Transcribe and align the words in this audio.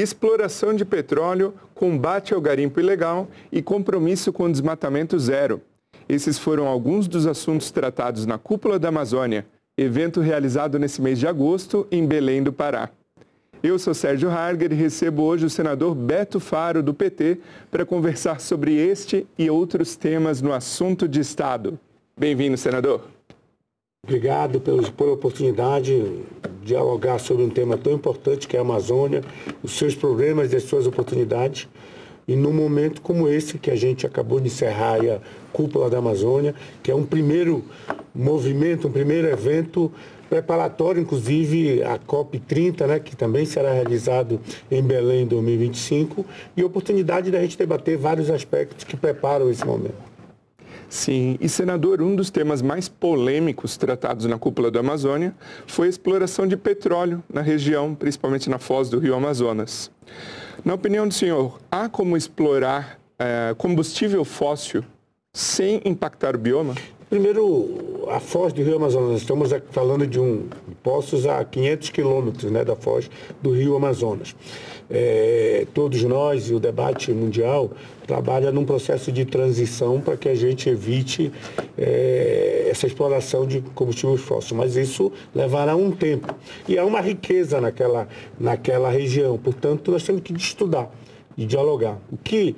exploração 0.00 0.74
de 0.74 0.84
petróleo, 0.84 1.54
combate 1.74 2.34
ao 2.34 2.40
garimpo 2.40 2.78
ilegal 2.78 3.28
e 3.50 3.62
compromisso 3.62 4.32
com 4.32 4.44
o 4.44 4.52
desmatamento 4.52 5.18
zero. 5.18 5.62
Esses 6.08 6.38
foram 6.38 6.66
alguns 6.66 7.08
dos 7.08 7.26
assuntos 7.26 7.70
tratados 7.70 8.26
na 8.26 8.38
Cúpula 8.38 8.78
da 8.78 8.88
Amazônia, 8.88 9.46
evento 9.76 10.20
realizado 10.20 10.78
nesse 10.78 11.00
mês 11.00 11.18
de 11.18 11.26
agosto 11.26 11.86
em 11.90 12.06
Belém 12.06 12.42
do 12.42 12.52
Pará. 12.52 12.90
Eu 13.62 13.78
sou 13.78 13.94
Sérgio 13.94 14.30
Harger 14.30 14.70
e 14.70 14.76
recebo 14.76 15.22
hoje 15.22 15.46
o 15.46 15.50
senador 15.50 15.94
Beto 15.94 16.38
Faro, 16.38 16.82
do 16.82 16.94
PT, 16.94 17.38
para 17.70 17.86
conversar 17.86 18.40
sobre 18.40 18.74
este 18.74 19.26
e 19.38 19.50
outros 19.50 19.96
temas 19.96 20.42
no 20.42 20.52
assunto 20.52 21.08
de 21.08 21.20
Estado. 21.20 21.78
Bem-vindo, 22.16 22.56
senador. 22.56 23.15
Obrigado 24.06 24.60
pela 24.60 25.12
oportunidade 25.12 26.00
de 26.00 26.22
dialogar 26.62 27.18
sobre 27.18 27.42
um 27.42 27.50
tema 27.50 27.76
tão 27.76 27.92
importante 27.92 28.46
que 28.46 28.56
é 28.56 28.60
a 28.60 28.62
Amazônia, 28.62 29.20
os 29.64 29.72
seus 29.72 29.96
problemas 29.96 30.52
e 30.52 30.56
as 30.56 30.62
suas 30.62 30.86
oportunidades. 30.86 31.66
E 32.28 32.36
num 32.36 32.52
momento 32.52 33.00
como 33.00 33.28
esse, 33.28 33.58
que 33.58 33.68
a 33.68 33.74
gente 33.74 34.06
acabou 34.06 34.38
de 34.38 34.46
encerrar 34.46 35.00
a 35.00 35.18
Cúpula 35.52 35.90
da 35.90 35.98
Amazônia, 35.98 36.54
que 36.84 36.90
é 36.92 36.94
um 36.94 37.04
primeiro 37.04 37.64
movimento, 38.14 38.86
um 38.86 38.92
primeiro 38.92 39.26
evento 39.26 39.90
preparatório, 40.30 41.02
inclusive, 41.02 41.82
a 41.82 41.98
COP30, 41.98 42.86
né, 42.86 43.00
que 43.00 43.16
também 43.16 43.44
será 43.44 43.72
realizado 43.72 44.40
em 44.70 44.84
Belém 44.84 45.22
em 45.22 45.26
2025, 45.26 46.24
e 46.56 46.62
oportunidade 46.62 47.32
da 47.32 47.40
gente 47.40 47.58
debater 47.58 47.98
vários 47.98 48.30
aspectos 48.30 48.84
que 48.84 48.96
preparam 48.96 49.50
esse 49.50 49.66
momento. 49.66 50.15
Sim, 50.88 51.36
e 51.40 51.48
senador, 51.48 52.00
um 52.00 52.14
dos 52.14 52.30
temas 52.30 52.62
mais 52.62 52.88
polêmicos 52.88 53.76
tratados 53.76 54.26
na 54.26 54.38
cúpula 54.38 54.70
da 54.70 54.80
Amazônia 54.80 55.34
foi 55.66 55.88
a 55.88 55.90
exploração 55.90 56.46
de 56.46 56.56
petróleo 56.56 57.22
na 57.32 57.40
região, 57.40 57.94
principalmente 57.94 58.48
na 58.48 58.58
foz 58.58 58.88
do 58.88 58.98
rio 58.98 59.14
Amazonas. 59.14 59.90
Na 60.64 60.74
opinião 60.74 61.06
do 61.06 61.14
senhor, 61.14 61.58
há 61.70 61.88
como 61.88 62.16
explorar 62.16 62.98
é, 63.18 63.54
combustível 63.58 64.24
fóssil 64.24 64.84
sem 65.32 65.80
impactar 65.84 66.34
o 66.34 66.38
bioma? 66.38 66.74
Primeiro, 67.10 68.04
a 68.08 68.18
foz 68.18 68.52
do 68.52 68.62
Rio 68.62 68.76
Amazonas. 68.76 69.20
Estamos 69.20 69.50
falando 69.70 70.06
de 70.06 70.18
um 70.18 70.48
poços 70.86 71.26
a 71.26 71.44
500 71.44 71.90
quilômetros 71.90 72.52
né, 72.52 72.64
da 72.64 72.76
foz 72.76 73.10
do 73.42 73.50
Rio 73.50 73.74
Amazonas. 73.74 74.36
É, 74.88 75.66
todos 75.74 76.00
nós 76.04 76.48
e 76.48 76.54
o 76.54 76.60
debate 76.60 77.10
mundial 77.10 77.72
trabalha 78.06 78.52
num 78.52 78.64
processo 78.64 79.10
de 79.10 79.24
transição 79.24 80.00
para 80.00 80.16
que 80.16 80.28
a 80.28 80.34
gente 80.36 80.68
evite 80.68 81.32
é, 81.76 82.68
essa 82.70 82.86
exploração 82.86 83.44
de 83.48 83.62
combustíveis 83.74 84.20
fósseis. 84.20 84.52
Mas 84.52 84.76
isso 84.76 85.10
levará 85.34 85.74
um 85.74 85.90
tempo. 85.90 86.32
E 86.68 86.78
há 86.78 86.84
uma 86.84 87.00
riqueza 87.00 87.60
naquela, 87.60 88.06
naquela 88.38 88.88
região. 88.88 89.36
Portanto, 89.36 89.90
nós 89.90 90.04
temos 90.04 90.22
que 90.22 90.32
estudar 90.34 90.88
e 91.36 91.44
dialogar. 91.44 91.98
O 92.12 92.16
que 92.16 92.54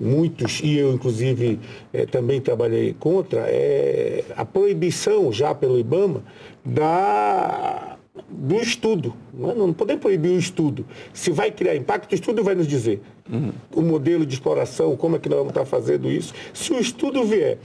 muitos, 0.00 0.60
e 0.62 0.76
eu 0.76 0.92
inclusive 0.92 1.60
é, 1.92 2.06
também 2.06 2.40
trabalhei 2.40 2.94
contra, 2.98 3.42
é 3.46 4.24
a 4.36 4.44
proibição 4.44 5.32
já 5.32 5.54
pelo 5.54 5.78
IBAMA 5.78 6.22
da, 6.64 7.96
do 8.28 8.56
estudo. 8.56 9.14
Não, 9.32 9.50
é? 9.50 9.54
não 9.54 9.72
podemos 9.72 10.02
proibir 10.02 10.30
o 10.30 10.38
estudo. 10.38 10.86
Se 11.12 11.30
vai 11.30 11.50
criar 11.50 11.76
impacto, 11.76 12.12
o 12.12 12.14
estudo 12.14 12.42
vai 12.42 12.54
nos 12.54 12.66
dizer 12.66 13.00
uhum. 13.30 13.52
o 13.74 13.82
modelo 13.82 14.24
de 14.24 14.34
exploração, 14.34 14.96
como 14.96 15.16
é 15.16 15.18
que 15.18 15.28
nós 15.28 15.38
vamos 15.38 15.52
estar 15.52 15.64
fazendo 15.64 16.10
isso. 16.10 16.34
Se 16.52 16.72
o 16.72 16.78
estudo 16.78 17.24
vier 17.24 17.58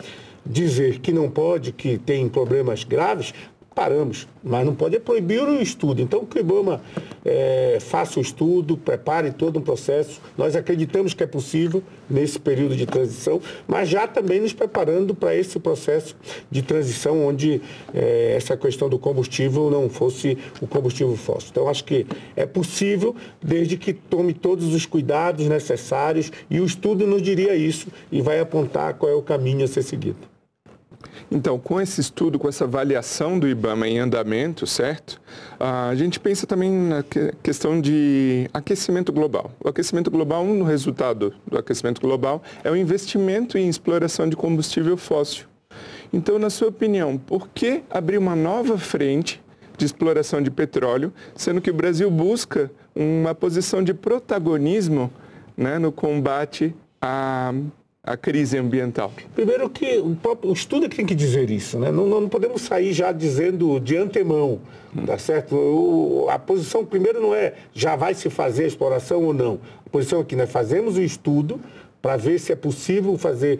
dizer 0.45 0.99
que 0.99 1.11
não 1.11 1.29
pode, 1.29 1.71
que 1.71 1.97
tem 1.97 2.27
problemas 2.29 2.83
graves, 2.83 3.33
paramos, 3.77 4.27
mas 4.43 4.65
não 4.65 4.73
pode 4.73 4.99
proibir 4.99 5.39
o 5.39 5.61
estudo. 5.61 6.01
Então, 6.01 6.25
que 6.25 6.39
o 6.39 6.41
IBAMA 6.41 6.81
é, 7.23 7.77
faça 7.79 8.17
o 8.17 8.21
estudo, 8.23 8.75
prepare 8.75 9.29
todo 9.29 9.59
um 9.59 9.61
processo. 9.61 10.19
Nós 10.35 10.55
acreditamos 10.55 11.13
que 11.13 11.23
é 11.23 11.27
possível 11.27 11.83
nesse 12.09 12.39
período 12.39 12.75
de 12.75 12.87
transição, 12.87 13.39
mas 13.67 13.87
já 13.87 14.07
também 14.07 14.41
nos 14.41 14.51
preparando 14.51 15.13
para 15.13 15.35
esse 15.35 15.59
processo 15.59 16.15
de 16.49 16.63
transição 16.63 17.27
onde 17.27 17.61
é, 17.93 18.33
essa 18.35 18.57
questão 18.57 18.89
do 18.89 18.97
combustível 18.97 19.69
não 19.69 19.87
fosse 19.91 20.39
o 20.59 20.65
combustível 20.65 21.15
fóssil. 21.15 21.49
Então, 21.51 21.69
acho 21.69 21.83
que 21.83 22.07
é 22.35 22.47
possível, 22.47 23.15
desde 23.43 23.77
que 23.77 23.93
tome 23.93 24.33
todos 24.33 24.73
os 24.73 24.87
cuidados 24.87 25.45
necessários 25.45 26.31
e 26.49 26.59
o 26.59 26.65
estudo 26.65 27.05
nos 27.05 27.21
diria 27.21 27.55
isso 27.55 27.89
e 28.11 28.23
vai 28.23 28.39
apontar 28.39 28.95
qual 28.95 29.11
é 29.11 29.15
o 29.15 29.21
caminho 29.21 29.65
a 29.65 29.67
ser 29.67 29.83
seguido. 29.83 30.36
Então, 31.29 31.59
com 31.59 31.79
esse 31.81 31.99
estudo, 31.99 32.39
com 32.39 32.47
essa 32.47 32.63
avaliação 32.63 33.37
do 33.37 33.47
IBAMA 33.47 33.87
em 33.87 33.99
andamento, 33.99 34.65
certo? 34.65 35.19
A 35.59 35.93
gente 35.95 36.19
pensa 36.19 36.47
também 36.47 36.71
na 36.71 37.03
questão 37.43 37.81
de 37.81 38.49
aquecimento 38.53 39.11
global. 39.11 39.51
O 39.63 39.67
aquecimento 39.67 40.09
global, 40.09 40.43
um 40.43 40.63
resultado 40.63 41.33
do 41.45 41.57
aquecimento 41.57 41.99
global 41.99 42.41
é 42.63 42.71
o 42.71 42.75
investimento 42.75 43.57
em 43.57 43.67
exploração 43.67 44.29
de 44.29 44.35
combustível 44.35 44.95
fóssil. 44.95 45.45
Então, 46.13 46.39
na 46.39 46.49
sua 46.49 46.69
opinião, 46.69 47.17
por 47.17 47.49
que 47.49 47.83
abrir 47.89 48.17
uma 48.17 48.35
nova 48.35 48.77
frente 48.77 49.41
de 49.77 49.85
exploração 49.85 50.41
de 50.41 50.49
petróleo, 50.49 51.13
sendo 51.35 51.61
que 51.61 51.69
o 51.69 51.73
Brasil 51.73 52.09
busca 52.09 52.71
uma 52.95 53.35
posição 53.35 53.83
de 53.83 53.93
protagonismo 53.93 55.11
né, 55.55 55.77
no 55.77 55.91
combate 55.91 56.73
a 57.01 57.53
a 58.07 58.15
crise 58.15 58.57
ambiental? 58.57 59.11
Primeiro 59.35 59.69
que 59.69 59.97
o, 59.97 60.15
próprio, 60.15 60.49
o 60.49 60.53
estudo 60.53 60.85
é 60.85 60.89
que 60.89 60.95
tem 60.95 61.05
que 61.05 61.13
dizer 61.13 61.49
isso, 61.51 61.77
né? 61.77 61.91
Não, 61.91 62.07
não 62.07 62.29
podemos 62.29 62.61
sair 62.61 62.93
já 62.93 63.11
dizendo 63.11 63.79
de 63.81 63.97
antemão, 63.97 64.61
tá 65.05 65.17
certo? 65.17 65.55
O, 65.55 66.27
a 66.29 66.39
posição 66.39 66.85
primeiro 66.85 67.21
não 67.21 67.35
é 67.35 67.53
já 67.73 67.97
vai 67.97 68.13
se 68.13 68.29
fazer 68.29 68.63
a 68.63 68.67
exploração 68.67 69.23
ou 69.23 69.33
não. 69.33 69.59
A 69.85 69.89
posição 69.89 70.21
é 70.21 70.23
que 70.23 70.35
nós 70.35 70.49
fazemos 70.49 70.95
o 70.95 71.01
estudo 71.01 71.59
para 72.01 72.15
ver 72.15 72.39
se 72.39 72.53
é 72.53 72.55
possível 72.55 73.17
fazer 73.17 73.59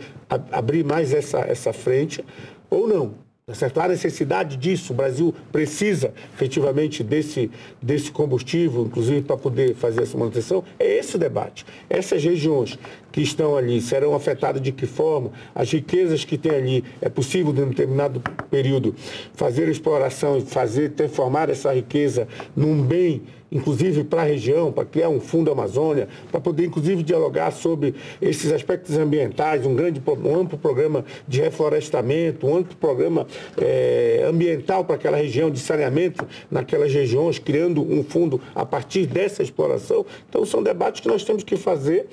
abrir 0.52 0.86
mais 0.86 1.14
essa, 1.14 1.40
essa 1.40 1.74
frente 1.74 2.24
ou 2.70 2.88
não. 2.88 3.27
Certo? 3.54 3.80
Há 3.80 3.88
necessidade 3.88 4.58
disso, 4.58 4.92
o 4.92 4.96
Brasil 4.96 5.34
precisa 5.54 6.14
efetivamente 6.34 7.02
desse, 7.02 7.50
desse 7.82 8.12
combustível, 8.12 8.82
inclusive 8.84 9.22
para 9.22 9.38
poder 9.38 9.74
fazer 9.74 10.02
essa 10.02 10.18
manutenção. 10.18 10.66
É 10.78 10.98
esse 10.98 11.16
o 11.16 11.18
debate. 11.18 11.66
Essas 11.90 12.22
regiões 12.22 12.78
que 13.10 13.22
estão 13.22 13.56
ali 13.56 13.80
serão 13.80 14.14
afetadas 14.14 14.62
de 14.62 14.74
que 14.74 14.86
forma? 14.86 15.32
As 15.56 15.72
riquezas 15.72 16.26
que 16.26 16.38
tem 16.38 16.52
ali, 16.52 16.84
é 17.00 17.08
possível, 17.08 17.54
em 17.54 17.70
determinado 17.70 18.22
período, 18.52 18.94
fazer 19.34 19.70
a 19.70 19.72
exploração 19.72 20.38
e 20.38 20.42
fazer, 20.42 20.90
transformar 20.90 21.50
essa 21.50 21.74
riqueza 21.74 22.28
num 22.54 22.84
bem 22.84 23.22
inclusive 23.52 24.04
para 24.04 24.22
a 24.22 24.26
região, 24.26 24.72
para 24.72 24.86
criar 24.86 25.10
um 25.10 25.20
fundo 25.20 25.52
Amazônia, 25.52 26.08
para 26.32 26.40
poder 26.40 26.66
inclusive 26.66 27.04
dialogar 27.04 27.52
sobre 27.52 27.96
esses 28.22 28.52
aspectos 28.52 28.98
ambientais, 28.98 29.66
um 29.66 29.76
grande, 29.76 30.02
um 30.24 30.40
amplo 30.40 30.58
programa 30.58 31.06
de 31.28 31.42
reflorestamento, 31.42 32.48
um 32.48 32.58
amplo 32.58 32.76
programa 32.78 33.28
é, 33.58 34.26
ambiental 34.28 34.84
para 34.86 34.96
aquela 34.96 35.18
região 35.18 35.50
de 35.50 35.60
saneamento 35.60 36.28
naquelas 36.50 36.94
regiões, 36.94 37.40
criando 37.40 37.82
um 37.82 38.04
fundo 38.04 38.42
a 38.54 38.66
partir 38.66 39.06
dessa 39.06 39.42
exploração. 39.42 40.06
Então 40.30 40.46
são 40.46 40.62
debates 40.62 41.02
que 41.02 41.08
nós 41.08 41.24
temos 41.24 41.44
que 41.44 41.56
fazer 41.56 42.08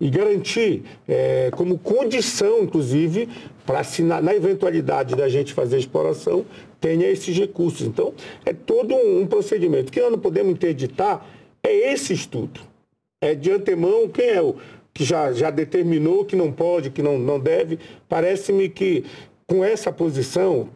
e 0.00 0.10
garantir 0.10 0.82
é, 1.06 1.48
como 1.52 1.78
condição, 1.78 2.64
inclusive, 2.64 3.28
para 3.64 3.82
na, 4.00 4.20
na, 4.20 4.34
eventualidade 4.34 5.14
da 5.14 5.28
gente 5.28 5.52
fazer 5.52 5.78
exploração, 5.78 6.44
tenha 6.82 7.06
esses 7.06 7.38
recursos. 7.38 7.86
Então, 7.86 8.12
é 8.44 8.52
todo 8.52 8.94
um, 8.94 9.26
procedimento. 9.26 9.88
O 9.88 9.92
que 9.92 10.00
nós 10.00 10.10
não 10.10 10.18
podemos 10.18 10.52
interditar 10.52 11.24
é 11.62 11.92
esse 11.92 12.12
estudo. 12.12 12.60
É 13.22 13.34
de 13.34 13.52
antemão, 13.52 14.08
quem 14.08 14.26
é 14.26 14.42
o 14.42 14.56
que 14.92 15.04
já, 15.04 15.32
já 15.32 15.48
determinou 15.48 16.24
que 16.24 16.36
não 16.36 16.52
pode, 16.52 16.90
que 16.90 17.00
não, 17.00 17.18
não 17.18 17.38
deve. 17.38 17.78
Parece-me 18.08 18.68
que 18.68 19.04
com 19.46 19.64
essa 19.64 19.92
posição, 19.92 20.68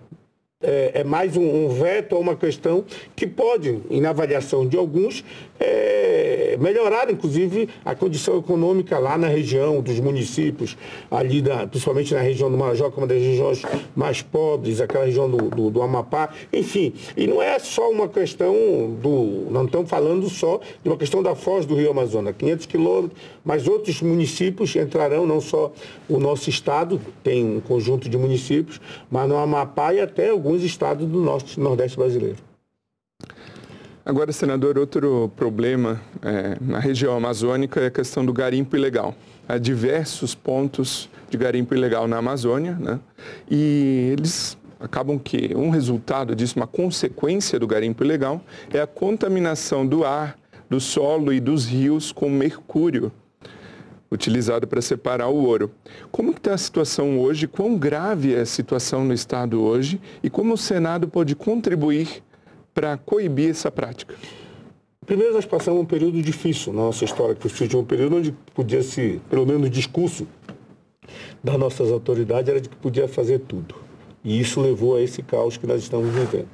é, 0.63 1.01
é 1.01 1.05
mais 1.05 1.37
um, 1.37 1.67
um, 1.67 1.69
veto 1.69 2.17
a 2.17 2.19
uma 2.19 2.35
questão 2.35 2.83
que 3.15 3.27
pode, 3.27 3.79
na 3.91 4.09
avaliação 4.09 4.67
de 4.67 4.75
alguns, 4.75 5.23
é, 5.61 6.57
melhorar, 6.59 7.11
inclusive, 7.11 7.69
a 7.85 7.95
condição 7.95 8.39
econômica 8.39 8.99
lá 8.99 9.19
na 9.19 9.29
região 9.29 9.83
dos 9.83 10.01
municípios, 10.01 10.77
ali 11.11 11.43
da, 11.43 11.67
principalmente 11.67 12.15
na 12.15 12.21
região 12.21 12.51
do 12.51 12.57
Marajó, 12.57 12.91
que 12.91 12.99
é 12.99 12.99
uma 12.99 13.07
das 13.07 13.21
regiões 13.21 13.63
mais 13.95 14.23
pobres, 14.23 14.81
aquela 14.81 15.05
região 15.05 15.31
do, 15.31 15.37
do, 15.51 15.71
do, 15.71 15.83
Amapá, 15.83 16.31
enfim. 16.53 16.95
E 17.17 17.27
não 17.27 17.43
é 17.43 17.59
só 17.59 17.91
uma 17.91 18.09
questão 18.09 18.55
do. 19.03 19.51
Não 19.51 19.67
estamos 19.67 19.91
falando 19.91 20.29
só 20.31 20.61
de 20.83 20.89
uma 20.89 20.97
questão 20.97 21.23
da 21.23 21.35
foz 21.35 21.67
do 21.67 21.75
Rio 21.75 21.91
Amazonas, 21.91 22.35
500 22.37 22.67
quilômetros, 22.67 23.21
mas 23.45 23.69
outros 23.69 24.01
municípios 24.01 24.75
entrarão, 24.75 25.27
não 25.27 25.41
só 25.41 25.73
o 26.09 26.19
nosso 26.19 26.49
estado, 26.49 27.01
tem 27.23 27.45
um 27.45 27.61
conjunto 27.61 28.09
de 28.09 28.17
municípios, 28.17 28.81
mas 29.11 29.29
no 29.29 29.37
Amapá 29.37 29.93
e 29.93 30.01
até 30.01 30.31
alguns 30.31 30.56
estados 30.63 31.07
do 31.07 31.21
norte, 31.21 31.59
nordeste 31.59 31.97
brasileiro. 31.97 32.39
Agora, 34.05 34.33
senador, 34.33 34.79
outro 34.79 35.33
problema 35.35 36.01
é, 36.23 36.57
na 36.61 36.79
região 36.79 37.17
amazônica 37.17 37.81
é 37.81 37.87
a 37.87 37.91
questão 37.91 38.25
do 38.25 38.33
garimpo 38.33 38.77
ilegal. 38.77 39.15
Há 39.49 39.59
diversos 39.59 40.35
pontos 40.35 41.09
de 41.29 41.37
garimpo 41.37 41.75
ilegal 41.75 42.07
na 42.07 42.19
Amazônia, 42.19 42.77
né? 42.79 43.01
E 43.51 44.11
eles 44.13 44.57
acabam 44.79 45.19
que 45.19 45.53
um 45.57 45.71
resultado 45.71 46.37
disso, 46.37 46.55
uma 46.57 46.69
consequência 46.69 47.59
do 47.59 47.67
garimpo 47.67 48.05
ilegal, 48.05 48.41
é 48.73 48.81
a 48.81 48.87
contaminação 48.87 49.85
do 49.85 50.05
ar, 50.05 50.39
do 50.71 50.81
solo 50.81 51.33
e 51.33 51.41
dos 51.41 51.67
rios 51.67 52.13
com 52.13 52.31
mercúrio 52.31 53.11
utilizado 54.17 54.67
para 54.67 54.83
separar 54.83 55.29
o 55.29 55.45
ouro. 55.45 55.71
Como 56.11 56.33
está 56.33 56.55
a 56.55 56.59
situação 56.59 57.21
hoje? 57.21 57.47
Quão 57.47 57.79
grave 57.79 58.35
é 58.35 58.41
a 58.41 58.47
situação 58.47 59.05
no 59.05 59.15
Estado 59.15 59.63
hoje? 59.63 60.01
E 60.23 60.29
como 60.29 60.55
o 60.55 60.59
Senado 60.59 61.07
pode 61.07 61.37
contribuir 61.37 62.23
para 62.75 62.97
coibir 62.97 63.51
essa 63.51 63.71
prática? 63.71 64.15
Primeiro, 65.07 65.35
nós 65.35 65.47
passamos 65.47 65.81
um 65.81 65.85
período 65.85 66.21
difícil 66.21 66.73
na 66.73 66.83
nossa 66.83 67.05
história, 67.05 67.37
que 67.37 67.49
foi 67.49 67.69
um 67.79 67.85
período 67.85 68.17
onde 68.17 68.33
podia 68.53 68.83
se, 68.83 69.21
pelo 69.31 69.47
menos 69.47 69.69
o 69.69 69.71
discurso 69.71 70.27
das 71.45 71.57
nossas 71.57 71.93
autoridades 71.93 72.49
era 72.49 72.61
de 72.61 72.69
que 72.69 72.77
podia 72.77 73.07
fazer 73.07 73.39
tudo. 73.41 73.77
E 74.25 74.41
isso 74.41 74.61
levou 74.61 74.97
a 74.97 75.01
esse 75.01 75.23
caos 75.23 75.57
que 75.57 75.67
nós 75.67 75.81
estamos 75.81 76.13
vivendo. 76.13 76.49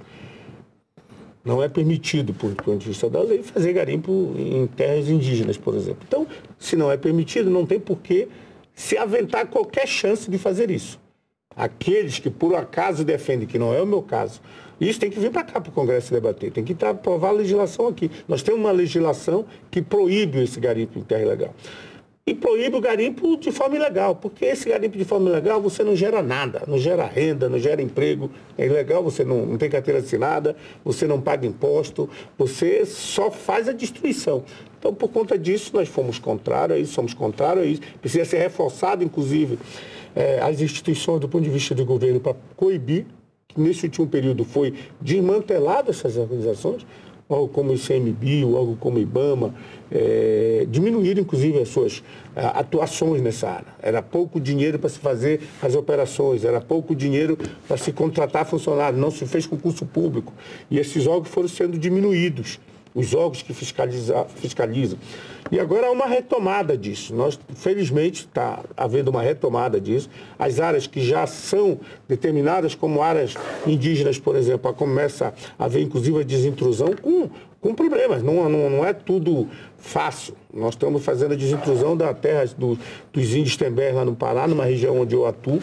Não 1.45 1.63
é 1.63 1.69
permitido, 1.69 2.33
por 2.33 2.55
ponto 2.55 2.79
de 2.79 2.89
vista 2.89 3.11
da 3.11 3.21
lei, 3.21 3.43
fazer 3.43 3.73
garimpo 3.73 4.35
em 4.37 4.67
terras 4.69 5.09
indígenas, 5.09 5.57
por 5.57 5.75
exemplo. 5.75 6.05
Então, 6.07 6.27
se 6.59 6.77
não 6.77 6.91
é 6.91 6.97
permitido, 6.97 7.51
não 7.51 7.67
tem 7.67 7.81
por 7.81 7.99
que 7.99 8.29
se 8.75 8.97
aventar 8.97 9.47
qualquer 9.49 9.87
chance 9.87 10.31
de 10.31 10.39
fazer 10.39 10.71
isso. 10.71 11.01
Aqueles 11.55 12.19
que 12.19 12.31
por 12.31 12.55
acaso 12.55 13.05
defendem, 13.05 13.47
que 13.47 13.59
não 13.59 13.75
é 13.75 13.83
o 13.83 13.87
meu 13.87 14.03
caso, 14.03 14.41
isso 14.81 14.99
tem 14.99 15.11
que 15.11 15.19
vir 15.19 15.31
para 15.31 15.45
cá 15.45 15.61
para 15.61 15.71
o 15.71 15.73
Congresso 15.73 16.13
debater, 16.13 16.51
tem 16.51 16.65
que 16.65 16.77
aprovar 16.85 17.29
a 17.29 17.33
legislação 17.33 17.89
aqui. 17.89 18.11
Nós 18.27 18.43
temos 18.43 18.61
uma 18.61 18.73
legislação 18.73 19.45
que 19.71 19.83
proíbe 19.83 20.43
esse 20.43 20.59
garimpo 20.59 20.99
em 20.99 21.03
terra 21.03 21.23
ilegal 21.23 21.55
e 22.25 22.35
proíbe 22.35 22.77
o 22.77 22.81
garimpo 22.81 23.37
de 23.37 23.51
forma 23.51 23.75
ilegal, 23.75 24.15
porque 24.15 24.45
esse 24.45 24.69
garimpo 24.69 24.97
de 24.97 25.05
forma 25.05 25.29
ilegal 25.29 25.61
você 25.61 25.83
não 25.83 25.97
gera 25.97 26.23
nada, 26.23 26.63
não 26.69 26.79
gera 26.79 27.05
renda, 27.05 27.49
não 27.49 27.59
gera 27.59 27.83
emprego, 27.83 28.31
é 28.57 28.65
ilegal, 28.65 29.03
você 29.03 29.25
não, 29.25 29.45
não 29.45 29.59
tem 29.59 29.69
carteira 29.69 29.99
assinada, 29.99 30.55
você 30.85 31.05
não 31.05 31.21
paga 31.21 31.47
imposto, 31.47 32.09
você 32.39 32.87
só 32.87 33.29
faz 33.31 33.69
a 33.69 33.73
destruição. 33.73 34.45
Então, 34.79 34.95
por 34.95 35.09
conta 35.09 35.37
disso, 35.37 35.73
nós 35.75 35.89
fomos 35.89 36.19
contrários 36.19 36.79
a 36.79 36.81
isso, 36.81 36.93
somos 36.93 37.13
contrários 37.13 37.65
a 37.65 37.69
isso. 37.69 37.83
Precisa 38.01 38.25
ser 38.25 38.39
reforçado, 38.39 39.03
inclusive, 39.03 39.59
eh, 40.15 40.41
as 40.41 40.61
instituições 40.61 41.21
do 41.21 41.29
ponto 41.29 41.45
de 41.45 41.51
vista 41.51 41.75
do 41.75 41.85
governo 41.85 42.21
para 42.21 42.37
coibir, 42.57 43.07
que 43.49 43.61
nesse 43.61 43.87
último 43.87 44.07
período 44.07 44.45
foi 44.45 44.75
desmantelado 45.01 45.91
essas 45.91 46.17
organizações, 46.17 46.87
algo 47.29 47.49
como 47.49 47.73
o 47.73 47.75
ICMBio, 47.75 48.57
algo 48.57 48.77
como 48.77 48.99
o 48.99 49.01
IBAMA, 49.01 49.55
é, 49.91 50.67
diminuíram 50.69 51.23
inclusive 51.23 51.61
as 51.61 51.69
suas 51.69 52.03
a, 52.35 52.61
atuações 52.61 53.23
nessa 53.23 53.49
área. 53.49 53.75
Era 53.81 54.03
pouco 54.03 54.41
dinheiro 54.41 54.79
para 54.79 54.91
se 54.91 54.99
fazer 54.99 55.41
as 55.61 55.75
operações, 55.75 56.45
era 56.45 56.61
pouco 56.61 56.95
dinheiro 56.95 57.39
para 57.67 57.77
se 57.77 57.93
contratar 57.93 58.47
funcionários, 58.47 59.01
não 59.01 59.11
se 59.11 59.27
fez 59.27 59.47
concurso 59.47 59.85
público. 59.87 60.33
E 60.71 60.79
esses 60.79 61.07
órgãos 61.07 61.29
foram 61.29 61.49
sendo 61.49 61.79
diminuídos 61.79 62.59
os 62.95 63.15
órgãos 63.15 63.43
que 63.43 63.55
fiscaliza, 63.55 64.27
fiscalizam. 64.37 64.99
E 65.51 65.61
agora 65.61 65.89
há 65.89 65.91
uma 65.91 66.07
retomada 66.07 66.77
disso. 66.77 67.15
Nós, 67.15 67.39
felizmente, 67.55 68.27
está 68.27 68.61
havendo 68.77 69.11
uma 69.11 69.21
retomada 69.21 69.81
disso. 69.81 70.09
As 70.39 70.59
áreas 70.59 70.87
que 70.87 71.01
já 71.01 71.27
são 71.27 71.79
determinadas 72.09 72.75
como 72.75 73.03
áreas 73.03 73.35
indígenas, 73.67 74.19
por 74.19 74.37
exemplo, 74.37 74.73
começa 74.73 75.35
a 75.59 75.65
haver, 75.65 75.83
inclusive, 75.83 76.21
a 76.21 76.23
desintrusão 76.23 76.95
com, 77.01 77.29
com 77.61 77.75
problemas. 77.75 78.23
Não, 78.23 78.49
não, 78.49 78.71
não 78.71 78.85
é 78.85 78.93
tudo 78.93 79.49
fácil. 79.83 80.35
Nós 80.55 80.75
estamos 80.75 81.05
fazendo 81.05 81.33
a 81.33 81.37
desintrusão 81.37 81.97
da 81.97 82.15
terra 82.15 82.47
do, 82.57 82.79
dos 83.13 83.35
índios 83.35 83.57
Tember 83.57 83.95
lá 83.95 84.05
no 84.05 84.15
Pará, 84.15 84.47
numa 84.47 84.65
região 84.65 85.01
onde 85.01 85.15
eu 85.15 85.27
atuo, 85.27 85.61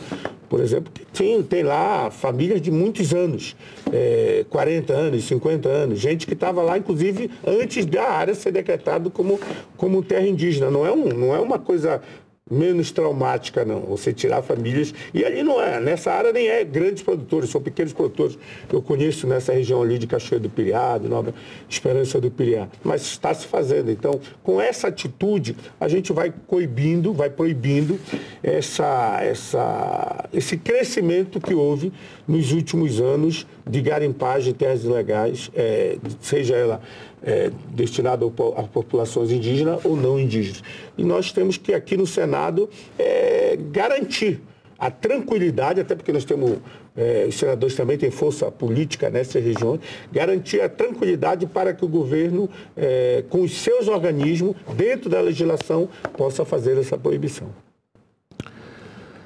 por 0.50 0.60
exemplo, 0.60 0.92
que 0.94 1.06
tem, 1.06 1.42
tem 1.42 1.64
lá 1.64 2.12
famílias 2.12 2.62
de 2.62 2.70
muitos 2.70 3.14
anos, 3.14 3.56
é, 3.94 4.46
40 4.50 4.94
anos, 4.94 5.24
50 5.24 5.70
anos, 5.70 6.00
gente 6.00 6.28
que 6.28 6.34
estava 6.34 6.62
lá, 6.62 6.78
inclusive, 6.78 7.32
antes 7.48 7.86
da 7.86 8.04
área 8.04 8.36
ser 8.36 8.52
decretada 8.52 9.10
como, 9.10 9.40
como 9.78 10.04
terra 10.04 10.28
indígena. 10.28 10.70
Não 10.70 10.86
é, 10.86 10.92
um, 10.92 11.06
não 11.08 11.36
é 11.36 11.40
uma 11.40 11.58
coisa 11.58 12.02
menos 12.50 12.92
traumática, 12.92 13.64
não. 13.64 13.82
Você 13.82 14.12
tirar 14.14 14.42
famílias. 14.42 14.94
E 15.14 15.24
ali 15.24 15.44
não 15.44 15.62
é, 15.62 15.80
nessa 15.80 16.12
área 16.12 16.32
nem 16.32 16.48
é 16.48 16.64
grandes 16.64 17.04
produtores, 17.04 17.50
são 17.50 17.62
pequenos 17.62 17.94
produtores. 17.94 18.38
Eu 18.72 18.82
conheço 18.82 19.28
nessa 19.28 19.54
região 19.54 19.82
ali 19.82 19.98
de 19.98 20.08
Cachoeira 20.08 20.44
do 20.44 20.50
Piriá, 20.50 20.98
de 20.98 21.08
Nova 21.08 21.34
Esperança 21.70 22.20
do 22.20 22.32
Piriá. 22.32 22.68
Mas 22.84 23.02
está 23.04 23.34
se 23.34 23.46
fazendo. 23.46 23.92
Então, 23.92 24.20
com 24.44 24.60
essa 24.60 24.88
atitude, 24.88 25.56
a 25.80 25.88
gente 25.88 26.12
vai 26.12 26.34
coibindo, 26.48 27.14
vai 27.14 27.30
proibindo 27.30 28.00
essa, 28.42 29.20
essa, 29.22 30.30
esse 30.34 30.58
crescimento 30.58 31.40
que 31.40 31.54
houve 31.54 31.92
nos 32.28 32.52
últimos 32.52 33.00
anos 33.00 33.46
de 33.68 33.82
garimpagem 33.82 34.52
de 34.52 34.58
terras 34.58 34.84
ilegais, 34.84 35.52
é, 35.56 35.98
seja 36.20 36.56
ela 36.56 36.82
é, 37.24 37.52
destinado 37.72 38.34
a 38.56 38.64
populações 38.64 39.32
indígenas 39.32 39.84
ou 39.84 39.96
não 39.96 40.20
indígenas. 40.20 40.64
E 40.98 41.04
nós 41.04 41.32
temos 41.32 41.58
que 41.58 41.74
aqui 41.74 41.98
no 41.98 42.08
Senado 42.08 42.70
é, 42.98 43.58
garantir 43.72 44.42
a 44.80 44.90
tranquilidade, 44.90 45.82
até 45.82 45.94
porque 45.94 46.14
nós 46.14 46.24
temos, 46.24 46.58
é, 46.96 47.26
os 47.28 47.38
senadores 47.38 47.76
também 47.76 47.98
têm 47.98 48.10
força 48.10 48.50
política 48.50 49.10
nessas 49.10 49.44
regiões, 49.44 49.82
garantir 50.12 50.62
a 50.62 50.70
tranquilidade 50.70 51.46
para 51.46 51.74
que 51.74 51.84
o 51.84 51.88
governo, 51.88 52.50
é, 52.78 53.24
com 53.30 53.42
os 53.42 53.60
seus 53.60 53.90
organismos, 53.90 54.56
dentro 54.76 55.10
da 55.10 55.20
legislação, 55.20 55.90
possa 56.16 56.46
fazer 56.46 56.78
essa 56.78 56.98
proibição. 56.98 57.50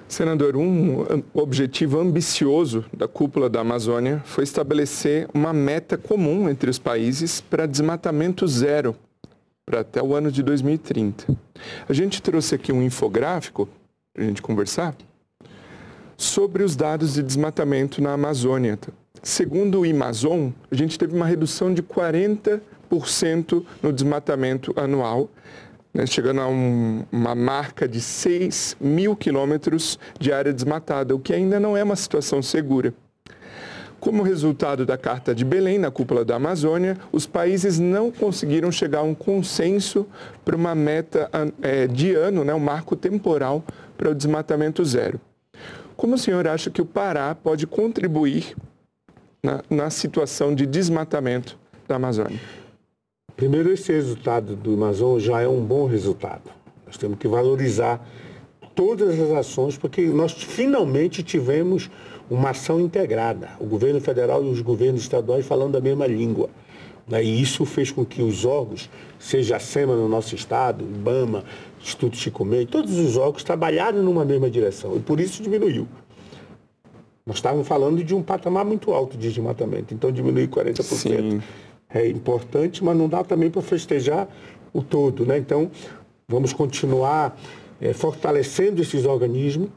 Senador, 0.08 0.56
um 0.56 1.24
objetivo 1.34 2.00
ambicioso 2.00 2.86
da 2.96 3.08
cúpula 3.08 3.50
da 3.50 3.62
Amazônia 3.62 4.22
foi 4.26 4.44
estabelecer 4.44 5.28
uma 5.34 5.52
meta 5.52 5.98
comum 5.98 6.50
entre 6.50 6.70
os 6.70 6.78
países 6.78 7.42
para 7.42 7.66
desmatamento 7.66 8.48
zero 8.48 8.96
para 9.66 9.80
até 9.80 10.04
o 10.04 10.14
ano 10.14 10.32
de 10.32 10.44
2030. 10.44 11.36
A 11.88 11.94
gente 11.94 12.22
trouxe 12.22 12.54
aqui 12.54 12.72
um 12.72 12.84
infográfico 12.84 13.68
para 14.14 14.24
a 14.24 14.28
gente 14.28 14.42
conversar 14.42 14.96
sobre 16.18 16.64
os 16.64 16.76
dados 16.76 17.14
de 17.16 17.24
desmatamento 17.24 18.02
na 18.02 18.14
Amazônia. 18.14 18.78
Segundo 19.22 19.82
o 19.82 19.90
Amazon, 19.90 20.50
a 20.70 20.76
gente 20.76 21.00
teve 21.00 21.16
uma 21.16 21.26
redução 21.26 21.74
de 21.74 21.82
40% 21.82 22.62
no 23.82 23.92
desmatamento 23.92 24.74
anual 24.76 25.30
né, 25.94 26.06
chegando 26.06 26.42
a 26.42 26.48
um, 26.48 27.04
uma 27.12 27.36
marca 27.36 27.88
de 27.88 28.02
6 28.02 28.78
mil 28.82 29.16
quilômetros 29.16 30.00
de 30.20 30.34
área 30.34 30.52
desmatada, 30.52 31.16
o 31.16 31.20
que 31.20 31.34
ainda 31.34 31.60
não 31.60 31.78
é 31.78 31.84
uma 31.84 31.96
situação 31.96 32.42
segura. 32.42 32.94
Como 34.00 34.22
resultado 34.22 34.86
da 34.86 34.98
Carta 34.98 35.34
de 35.34 35.46
Belém, 35.46 35.78
na 35.78 35.90
cúpula 35.90 36.26
da 36.26 36.36
Amazônia, 36.36 36.98
os 37.10 37.26
países 37.26 37.80
não 37.80 38.12
conseguiram 38.12 38.70
chegar 38.70 39.00
a 39.00 39.04
um 39.04 39.16
consenso 39.16 40.06
para 40.44 40.58
uma 40.58 40.76
meta 40.76 41.30
é, 41.62 41.88
de 41.88 42.14
ano, 42.14 42.44
né, 42.44 42.54
um 42.54 42.60
marco 42.60 42.98
temporal 42.98 43.64
para 43.96 44.10
o 44.10 44.16
desmatamento 44.16 44.84
zero. 44.84 45.22
Como 45.96 46.16
o 46.16 46.18
senhor 46.18 46.46
acha 46.48 46.70
que 46.70 46.82
o 46.82 46.86
Pará 46.86 47.34
pode 47.34 47.66
contribuir 47.66 48.58
na, 49.42 49.64
na 49.70 49.90
situação 49.90 50.54
de 50.54 50.66
desmatamento 50.66 51.58
da 51.88 51.96
Amazônia? 51.96 52.40
Primeiro, 53.44 53.74
esse 53.74 53.92
resultado 53.92 54.56
do 54.56 54.74
Amazon 54.76 55.20
já 55.20 55.42
é 55.42 55.48
um 55.50 55.60
bom 55.60 55.86
resultado. 55.86 56.50
Nós 56.88 56.96
temos 56.96 57.20
que 57.20 57.28
valorizar 57.28 58.02
todas 58.74 59.20
as 59.20 59.32
ações, 59.32 59.78
porque 59.78 60.02
nós 60.04 60.32
finalmente 60.32 61.22
tivemos 61.22 61.92
uma 62.32 62.52
ação 62.52 62.80
integrada. 62.80 63.50
O 63.60 63.66
governo 63.66 64.00
federal 64.00 64.42
e 64.46 64.48
os 64.48 64.62
governos 64.62 65.02
estaduais 65.02 65.46
falando 65.46 65.76
a 65.76 65.82
mesma 65.82 66.08
língua. 66.08 66.50
Né? 67.06 67.22
E 67.22 67.42
isso 67.42 67.66
fez 67.66 67.92
com 67.92 68.06
que 68.06 68.22
os 68.22 68.46
órgãos, 68.46 68.90
seja 69.20 69.58
a 69.58 69.60
SEMA 69.60 69.94
no 69.94 70.08
nosso 70.08 70.34
estado, 70.34 70.86
IBAMA, 70.86 71.44
Instituto 71.82 72.16
Chico 72.16 72.46
Mendes, 72.46 72.72
todos 72.72 72.98
os 72.98 73.18
órgãos 73.18 73.44
trabalharam 73.44 74.02
numa 74.02 74.24
mesma 74.24 74.50
direção. 74.50 74.96
E 74.96 75.02
por 75.02 75.20
isso 75.20 75.44
diminuiu. 75.44 75.86
Nós 77.26 77.36
estávamos 77.36 77.68
falando 77.68 78.02
de 78.06 78.16
um 78.16 78.24
patamar 78.24 78.64
muito 78.64 78.94
alto 78.94 79.18
de 79.18 79.28
desmatamento, 79.28 79.94
então 79.94 80.14
diminuiu 80.14 80.48
40%. 80.48 80.82
Sim 80.82 81.42
é 81.94 82.08
importante, 82.08 82.84
mas 82.84 82.98
não 82.98 83.08
dá 83.08 83.24
também 83.24 83.50
para 83.50 83.62
festejar 83.62 84.28
o 84.74 84.82
todo. 84.82 85.26
Né? 85.26 85.38
Então, 85.38 85.70
vamos 86.28 86.52
continuar 86.52 87.40
é, 87.80 87.94
fortalecendo 87.94 88.82
esses 88.82 89.06
organismos. 89.06 89.70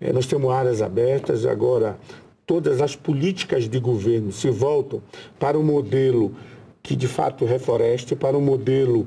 É, 0.00 0.12
nós 0.12 0.26
temos 0.26 0.50
áreas 0.50 0.80
abertas, 0.80 1.44
agora 1.44 1.98
todas 2.46 2.80
as 2.80 2.96
políticas 2.96 3.68
de 3.68 3.78
governo 3.78 4.32
se 4.32 4.48
voltam 4.48 5.02
para 5.38 5.58
um 5.58 5.62
modelo 5.62 6.34
que 6.82 6.96
de 6.96 7.06
fato 7.06 7.44
refloreste, 7.44 8.16
para 8.16 8.38
um 8.38 8.40
modelo 8.40 9.06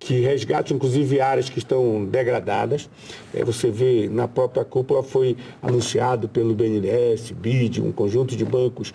que 0.00 0.18
resgate 0.20 0.74
inclusive 0.74 1.20
áreas 1.20 1.48
que 1.48 1.58
estão 1.58 2.04
degradadas. 2.04 2.90
É, 3.32 3.44
você 3.44 3.70
vê 3.70 4.08
na 4.08 4.26
própria 4.26 4.64
cúpula 4.64 5.02
foi 5.02 5.36
anunciado 5.62 6.28
pelo 6.28 6.54
BNDES, 6.54 7.30
BID, 7.30 7.80
um 7.80 7.92
conjunto 7.92 8.34
de 8.34 8.44
bancos, 8.44 8.92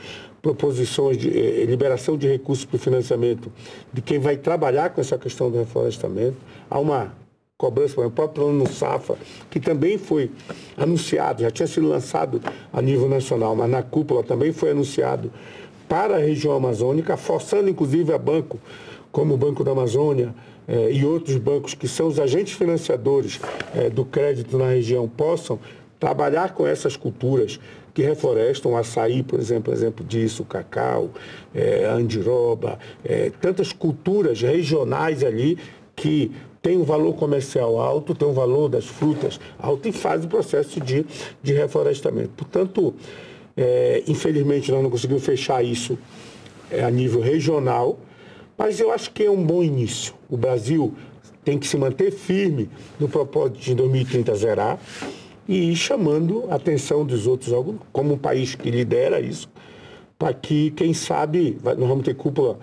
proposições 0.53 1.17
de 1.17 1.29
eh, 1.29 1.65
liberação 1.65 2.15
de 2.15 2.27
recursos 2.27 2.63
para 2.63 2.77
o 2.77 2.79
financiamento 2.79 3.51
de 3.91 4.01
quem 4.01 4.19
vai 4.19 4.37
trabalhar 4.37 4.91
com 4.91 5.01
essa 5.01 5.17
questão 5.17 5.51
do 5.51 5.57
reflorestamento. 5.57 6.37
Há 6.69 6.79
uma 6.79 7.13
cobrança, 7.57 7.99
o 7.99 8.09
próprio 8.09 8.45
plano 8.45 8.59
no 8.59 8.67
SAFA, 8.67 9.17
que 9.49 9.59
também 9.59 9.97
foi 9.97 10.31
anunciado, 10.77 11.41
já 11.41 11.51
tinha 11.51 11.67
sido 11.67 11.87
lançado 11.87 12.41
a 12.71 12.81
nível 12.81 13.09
nacional, 13.09 13.55
mas 13.55 13.69
na 13.69 13.83
cúpula 13.83 14.23
também 14.23 14.53
foi 14.53 14.71
anunciado 14.71 15.31
para 15.89 16.15
a 16.15 16.19
região 16.19 16.55
amazônica, 16.55 17.17
forçando 17.17 17.69
inclusive 17.69 18.13
a 18.13 18.17
banco 18.17 18.59
como 19.11 19.33
o 19.33 19.37
Banco 19.37 19.63
da 19.63 19.71
Amazônia 19.71 20.33
eh, 20.67 20.91
e 20.93 21.03
outros 21.03 21.35
bancos 21.37 21.73
que 21.73 21.87
são 21.87 22.07
os 22.07 22.19
agentes 22.19 22.53
financiadores 22.53 23.39
eh, 23.75 23.89
do 23.89 24.05
crédito 24.05 24.57
na 24.57 24.67
região 24.67 25.09
possam 25.09 25.59
trabalhar 25.99 26.53
com 26.53 26.65
essas 26.65 26.95
culturas 26.95 27.59
que 27.97 28.03
reflorestam, 28.03 28.77
açaí, 28.77 29.23
por 29.23 29.39
exemplo, 29.39 29.73
exemplo 29.73 30.05
disso, 30.05 30.45
cacau, 30.45 31.09
é, 31.51 31.83
andiroba, 31.85 32.77
é, 33.03 33.31
tantas 33.41 33.73
culturas 33.73 34.39
regionais 34.39 35.23
ali 35.23 35.57
que 35.95 36.31
tem 36.61 36.77
um 36.77 36.83
valor 36.83 37.15
comercial 37.15 37.79
alto, 37.81 38.13
tem 38.13 38.27
um 38.27 38.33
valor 38.33 38.69
das 38.69 38.85
frutas 38.85 39.39
alto 39.57 39.87
e 39.87 39.91
faz 39.91 40.23
o 40.23 40.27
processo 40.27 40.79
de, 40.79 41.07
de 41.41 41.53
reflorestamento. 41.53 42.29
Portanto, 42.37 42.93
é, 43.57 44.03
infelizmente 44.07 44.71
nós 44.71 44.83
não 44.83 44.91
conseguimos 44.91 45.25
fechar 45.25 45.65
isso 45.65 45.97
é, 46.69 46.83
a 46.83 46.91
nível 46.91 47.19
regional, 47.19 47.97
mas 48.55 48.79
eu 48.79 48.91
acho 48.91 49.09
que 49.09 49.23
é 49.23 49.31
um 49.31 49.43
bom 49.43 49.63
início. 49.63 50.13
O 50.29 50.37
Brasil 50.37 50.93
tem 51.43 51.57
que 51.57 51.65
se 51.65 51.77
manter 51.77 52.11
firme 52.11 52.69
no 52.99 53.09
propósito 53.09 53.59
de 53.59 53.73
2030 53.73 54.35
zerar 54.35 54.79
e 55.47 55.75
chamando 55.75 56.45
a 56.49 56.55
atenção 56.55 57.05
dos 57.05 57.25
outros, 57.25 57.53
como 57.91 58.13
um 58.13 58.17
país 58.17 58.55
que 58.55 58.69
lidera 58.69 59.19
isso, 59.19 59.49
para 60.17 60.33
que, 60.33 60.71
quem 60.71 60.93
sabe, 60.93 61.57
nós 61.63 61.77
vamos 61.77 62.03
ter 62.03 62.15
cúpula 62.15 62.59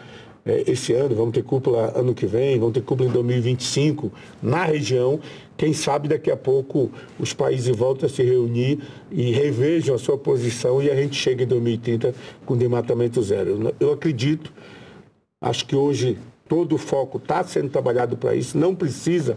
é, 0.46 0.70
esse 0.70 0.92
ano, 0.92 1.14
vamos 1.14 1.32
ter 1.32 1.42
cúpula 1.42 1.92
ano 1.96 2.14
que 2.14 2.26
vem, 2.26 2.58
vamos 2.58 2.74
ter 2.74 2.82
cúpula 2.82 3.08
em 3.08 3.12
2025 3.12 4.12
na 4.42 4.64
região. 4.64 5.18
Quem 5.56 5.72
sabe 5.72 6.08
daqui 6.08 6.30
a 6.30 6.36
pouco 6.36 6.90
os 7.18 7.32
países 7.32 7.74
voltam 7.74 8.06
a 8.06 8.10
se 8.10 8.22
reunir 8.22 8.80
e 9.10 9.30
revejam 9.30 9.94
a 9.94 9.98
sua 9.98 10.18
posição 10.18 10.82
e 10.82 10.90
a 10.90 10.94
gente 10.94 11.16
chega 11.16 11.44
em 11.44 11.46
2030 11.46 12.14
com 12.44 12.56
desmatamento 12.56 13.22
zero. 13.22 13.72
Eu 13.80 13.92
acredito, 13.92 14.52
acho 15.40 15.64
que 15.64 15.74
hoje 15.74 16.18
todo 16.48 16.74
o 16.74 16.78
foco 16.78 17.18
está 17.18 17.42
sendo 17.44 17.68
trabalhado 17.70 18.16
para 18.16 18.34
isso, 18.34 18.56
não 18.56 18.74
precisa 18.74 19.36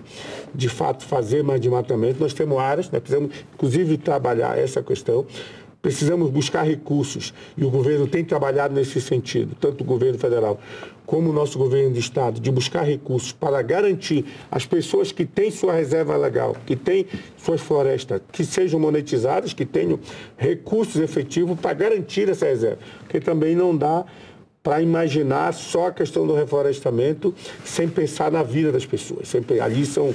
de 0.54 0.70
fato 0.70 1.06
fazer 1.06 1.44
mais 1.44 1.62
desmatamento. 1.62 2.20
Nós 2.20 2.34
temos 2.34 2.58
áreas, 2.58 2.90
nós 2.90 3.02
precisamos 3.02 3.32
inclusive 3.54 3.98
trabalhar 3.98 4.58
essa 4.58 4.82
questão. 4.82 5.26
Precisamos 5.82 6.30
buscar 6.32 6.64
recursos 6.64 7.34
e 7.56 7.64
o 7.64 7.70
governo 7.70 8.08
tem 8.08 8.26
trabalhado 8.26 8.74
nesse 8.74 9.00
sentido, 9.00 9.56
tanto 9.60 9.82
o 9.82 9.84
governo 9.86 10.18
federal 10.18 10.60
como 11.06 11.30
o 11.30 11.34
nosso 11.34 11.58
governo 11.58 11.94
de 11.94 12.02
estado, 12.02 12.42
de 12.42 12.52
buscar 12.52 12.82
recursos 12.84 13.32
para 13.32 13.62
garantir 13.62 14.26
as 14.52 14.66
pessoas 14.66 15.14
que 15.14 15.26
têm 15.26 15.50
sua 15.50 15.72
reserva 15.72 16.18
legal, 16.18 16.58
que 16.66 16.76
têm 16.76 17.06
suas 17.38 17.62
florestas, 17.62 18.20
que 18.34 18.44
sejam 18.44 18.78
monetizadas, 18.78 19.54
que 19.54 19.66
tenham 19.66 19.98
recursos 20.36 21.00
efetivos 21.00 21.58
para 21.58 21.74
garantir 21.74 22.28
essa 22.28 22.46
reserva. 22.46 22.80
Porque 23.00 23.22
também 23.22 23.56
não 23.56 23.76
dá 23.76 24.04
para 24.68 24.82
imaginar 24.82 25.54
só 25.54 25.88
a 25.88 25.92
questão 25.94 26.28
do 26.28 26.36
reflorestamento 26.36 27.34
sem 27.64 27.88
pensar 27.88 28.30
na 28.30 28.44
vida 28.44 28.70
das 28.70 28.86
pessoas. 28.86 29.34
Ali 29.64 29.86
são, 29.86 30.14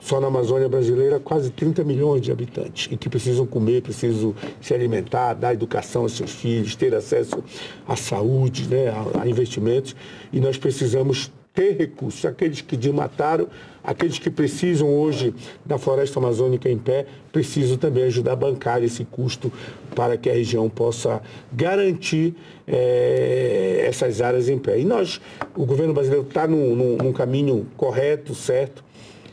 só 0.00 0.18
na 0.22 0.28
Amazônia 0.28 0.70
brasileira, 0.70 1.20
quase 1.20 1.50
30 1.50 1.84
milhões 1.84 2.22
de 2.22 2.32
habitantes 2.32 2.88
e 2.90 2.96
que 2.96 3.10
precisam 3.10 3.44
comer, 3.44 3.82
precisam 3.82 4.34
se 4.58 4.72
alimentar, 4.72 5.34
dar 5.34 5.52
educação 5.52 6.00
aos 6.00 6.12
seus 6.12 6.30
filhos, 6.30 6.74
ter 6.76 6.94
acesso 6.94 7.44
à 7.86 7.94
saúde, 7.94 8.66
né, 8.68 8.88
a, 8.88 9.20
a 9.20 9.28
investimentos. 9.28 9.94
E 10.32 10.40
nós 10.40 10.56
precisamos 10.56 11.30
ter 11.52 11.76
recursos. 11.76 12.24
Aqueles 12.24 12.62
que 12.62 12.74
desmataram, 12.74 13.48
aqueles 13.88 14.18
que 14.18 14.28
precisam 14.28 14.86
hoje 14.86 15.34
da 15.64 15.78
floresta 15.78 16.18
amazônica 16.18 16.68
em 16.68 16.76
pé, 16.76 17.06
precisam 17.32 17.78
também 17.78 18.04
ajudar 18.04 18.32
a 18.32 18.36
bancar 18.36 18.82
esse 18.82 19.02
custo 19.02 19.50
para 19.94 20.18
que 20.18 20.28
a 20.28 20.34
região 20.34 20.68
possa 20.68 21.22
garantir 21.50 22.34
é, 22.66 23.86
essas 23.88 24.20
áreas 24.20 24.50
em 24.50 24.58
pé. 24.58 24.78
E 24.78 24.84
nós, 24.84 25.22
o 25.56 25.64
governo 25.64 25.94
brasileiro 25.94 26.26
está 26.26 26.46
num, 26.46 26.76
num, 26.76 26.96
num 26.98 27.12
caminho 27.14 27.66
correto, 27.78 28.34
certo. 28.34 28.84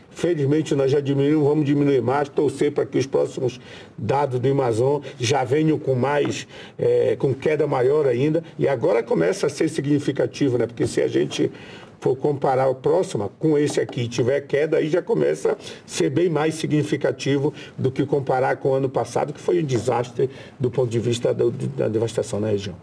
Felizmente 0.10 0.74
nós 0.74 0.90
já 0.90 1.02
diminuímos, 1.02 1.46
vamos 1.46 1.66
diminuir 1.66 2.02
mais, 2.02 2.30
torcer 2.30 2.72
para 2.72 2.86
que 2.86 2.98
os 2.98 3.06
próximos 3.06 3.60
dados 3.98 4.40
do 4.40 4.50
Amazon 4.50 5.02
já 5.20 5.44
venham 5.44 5.78
com 5.78 5.94
mais, 5.94 6.48
é, 6.80 7.18
com 7.20 7.34
queda 7.34 7.68
maior 7.68 8.08
ainda. 8.08 8.42
E 8.58 8.66
agora 8.66 9.04
começa 9.04 9.48
a 9.48 9.50
ser 9.50 9.68
significativo, 9.68 10.58
né? 10.58 10.66
Porque 10.66 10.88
se 10.88 11.02
a 11.02 11.10
gente 11.10 11.52
for 12.00 12.16
comparar 12.16 12.68
o 12.68 12.76
próximo 12.76 13.30
com 13.40 13.58
esse 13.58 13.80
aqui 13.80 14.02
e 14.02 14.08
tiver 14.08 14.42
queda, 14.42 14.78
aí 14.78 14.90
já 14.90 15.02
começa 15.02 15.54
a 15.54 15.58
ser 15.86 16.10
bem 16.10 16.30
mais 16.30 16.56
significativo 16.56 17.54
do 17.78 17.92
que 17.92 18.06
comparar 18.06 18.58
com 18.58 18.70
o 18.70 18.74
ano 18.74 18.90
passado, 18.90 19.34
que 19.34 19.40
foi 19.40 19.62
um 19.62 19.66
desastre 19.66 20.30
do 20.60 20.70
ponto 20.70 20.90
de 20.90 21.00
vista 21.00 21.34
do, 21.34 21.52
da 21.52 21.88
devastação 21.88 22.40
na 22.40 22.48
região. 22.48 22.76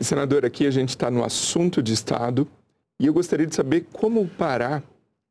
Senador, 0.00 0.44
aqui 0.44 0.66
a 0.66 0.70
gente 0.70 0.90
está 0.90 1.10
no 1.10 1.24
assunto 1.24 1.82
de 1.82 1.92
Estado 1.92 2.48
e 2.98 3.06
eu 3.06 3.12
gostaria 3.12 3.46
de 3.46 3.54
saber 3.54 3.86
como 3.92 4.20
o 4.20 4.28
Pará 4.28 4.82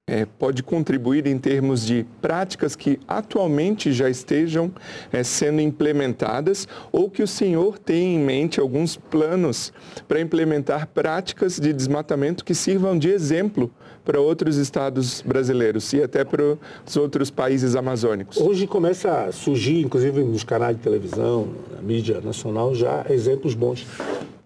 é, 0.09 0.25
pode 0.25 0.63
contribuir 0.63 1.27
em 1.27 1.37
termos 1.37 1.85
de 1.85 2.03
práticas 2.19 2.75
que 2.75 2.99
atualmente 3.07 3.93
já 3.93 4.09
estejam 4.09 4.71
é, 5.13 5.23
sendo 5.23 5.61
implementadas 5.61 6.67
ou 6.91 7.11
que 7.11 7.21
o 7.21 7.27
senhor 7.27 7.77
tem 7.77 8.15
em 8.15 8.19
mente 8.19 8.59
alguns 8.59 8.97
planos 8.97 9.71
para 10.07 10.19
implementar 10.19 10.87
práticas 10.87 11.59
de 11.59 11.71
desmatamento 11.71 12.43
que 12.43 12.55
sirvam 12.55 12.97
de 12.97 13.09
exemplo 13.09 13.71
para 14.03 14.19
outros 14.19 14.57
estados 14.57 15.21
brasileiros 15.21 15.93
e 15.93 16.01
até 16.01 16.25
para 16.25 16.57
os 16.83 16.97
outros 16.97 17.29
países 17.29 17.75
amazônicos? 17.75 18.37
Hoje 18.37 18.65
começa 18.65 19.25
a 19.25 19.31
surgir, 19.31 19.81
inclusive 19.81 20.23
nos 20.23 20.43
canais 20.43 20.75
de 20.75 20.81
televisão, 20.81 21.49
na 21.75 21.81
mídia 21.83 22.19
nacional, 22.19 22.73
já 22.73 23.05
exemplos 23.07 23.53
bons 23.53 23.85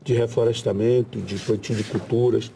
de 0.04 0.14
reflorestamento, 0.14 1.20
de 1.22 1.36
plantio 1.38 1.76
de 1.76 1.84
culturas. 1.84 2.52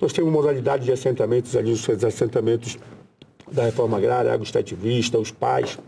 Nós 0.00 0.12
temos 0.12 0.32
modalidade 0.32 0.84
de 0.84 0.92
assentamentos 0.92 1.56
ali, 1.56 1.72
os 1.72 1.88
assentamentos 2.04 2.78
da 3.50 3.64
reforma 3.64 3.98
agrária, 3.98 4.32
agroextrativista, 4.32 5.18
os 5.18 5.30
pais 5.30 5.78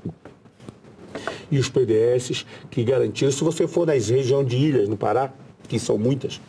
e 1.51 1.59
os 1.59 1.69
PDS 1.69 2.45
que 2.71 2.85
garantiram. 2.85 3.33
Se 3.33 3.43
você 3.43 3.67
for 3.67 3.87
nas 3.87 4.09
regiões 4.09 4.47
de 4.47 4.57
ilhas 4.57 4.89
no 4.89 4.97
Pará, 4.97 5.33
que 5.69 5.79
são 5.79 5.97
muitas, 5.97 6.41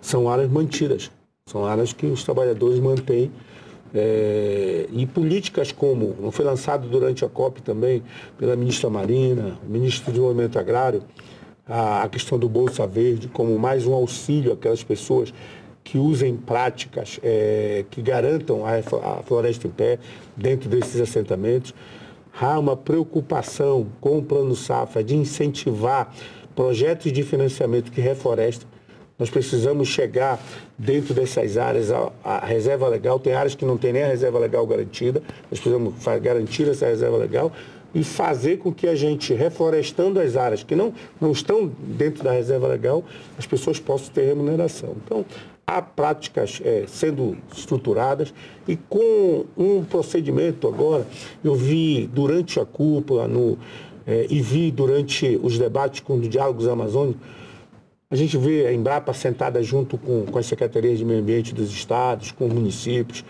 são 0.00 0.28
áreas 0.28 0.50
mantidas. 0.50 1.10
São 1.48 1.64
áreas 1.64 1.92
que 1.92 2.06
os 2.06 2.24
trabalhadores 2.24 2.80
mantêm. 2.80 3.30
É, 3.94 4.86
e 4.90 5.06
políticas 5.06 5.70
como, 5.70 6.16
não 6.20 6.32
foi 6.32 6.44
lançado 6.44 6.88
durante 6.88 7.24
a 7.24 7.28
COP 7.28 7.62
também, 7.62 8.02
pela 8.36 8.56
ministra 8.56 8.90
Marina, 8.90 9.56
ministro 9.66 10.06
do 10.06 10.10
Desenvolvimento 10.10 10.58
Agrário, 10.58 11.02
a, 11.68 12.08
questão 12.08 12.38
do 12.38 12.48
Bolsa 12.48 12.86
Verde 12.86 13.28
como 13.28 13.58
mais 13.58 13.86
um 13.86 13.92
auxílio 13.92 14.52
àquelas 14.52 14.84
pessoas 14.84 15.34
que 15.82 15.98
usem 15.98 16.36
práticas 16.36 17.20
é, 17.22 17.84
que 17.90 18.00
garantam 18.00 18.64
a, 18.64 18.78
a 18.78 19.22
floresta 19.22 19.66
em 19.66 19.70
pé 19.70 19.98
dentro 20.36 20.68
desses 20.68 21.00
assentamentos. 21.00 21.74
Há 22.38 22.58
uma 22.58 22.76
preocupação 22.76 23.86
com 24.00 24.18
o 24.18 24.22
Plano 24.22 24.54
Safra 24.54 25.02
de 25.02 25.16
incentivar 25.16 26.14
projetos 26.54 27.12
de 27.12 27.22
financiamento 27.22 27.90
que 27.90 28.00
reflorestem. 28.00 28.68
Nós 29.18 29.30
precisamos 29.30 29.88
chegar 29.88 30.38
dentro 30.76 31.14
dessas 31.14 31.56
áreas 31.56 31.90
a, 31.90 32.12
a, 32.22 32.44
reserva 32.44 32.86
legal. 32.86 33.18
Tem 33.18 33.32
áreas 33.32 33.54
que 33.54 33.64
não 33.64 33.78
tem 33.78 33.92
nem 33.92 34.02
a 34.02 34.08
reserva 34.08 34.38
legal 34.38 34.66
garantida. 34.66 35.22
Nós 35.50 35.58
precisamos 35.58 35.94
garantir 36.20 36.68
essa 36.68 36.86
reserva 36.86 37.16
legal 37.16 37.50
e 37.96 38.04
fazer 38.04 38.58
com 38.58 38.70
que 38.70 38.86
a 38.86 38.94
gente, 38.94 39.32
reflorestando 39.32 40.20
as 40.20 40.36
áreas 40.36 40.62
que 40.62 40.76
não, 40.76 40.92
não 41.18 41.32
estão 41.32 41.66
dentro 41.66 42.22
da 42.22 42.30
reserva 42.30 42.68
legal, 42.68 43.02
as 43.38 43.46
pessoas 43.46 43.80
possam 43.80 44.12
ter 44.12 44.26
remuneração. 44.26 44.94
Então, 45.02 45.24
há 45.66 45.80
práticas 45.80 46.60
é, 46.62 46.84
sendo 46.86 47.38
estruturadas 47.56 48.34
e 48.68 48.76
com 48.76 49.46
um 49.56 49.82
procedimento 49.82 50.68
agora, 50.68 51.06
eu 51.42 51.54
vi 51.54 52.06
durante 52.06 52.60
a 52.60 52.66
cúpula 52.66 53.26
no, 53.26 53.56
é, 54.06 54.26
e 54.28 54.42
vi 54.42 54.70
durante 54.70 55.40
os 55.42 55.58
debates 55.58 56.00
com 56.00 56.18
os 56.18 56.28
diálogos 56.28 56.68
amazônicos, 56.68 57.22
a 58.10 58.14
gente 58.14 58.36
vê 58.36 58.66
a 58.66 58.74
Embrapa 58.74 59.14
sentada 59.14 59.62
junto 59.62 59.96
com, 59.96 60.26
com 60.26 60.38
as 60.38 60.44
secretarias 60.44 60.98
de 60.98 61.04
meio 61.04 61.20
ambiente 61.20 61.54
dos 61.54 61.70
estados, 61.72 62.30
com 62.30 62.46
os 62.46 62.52
municípios. 62.52 63.24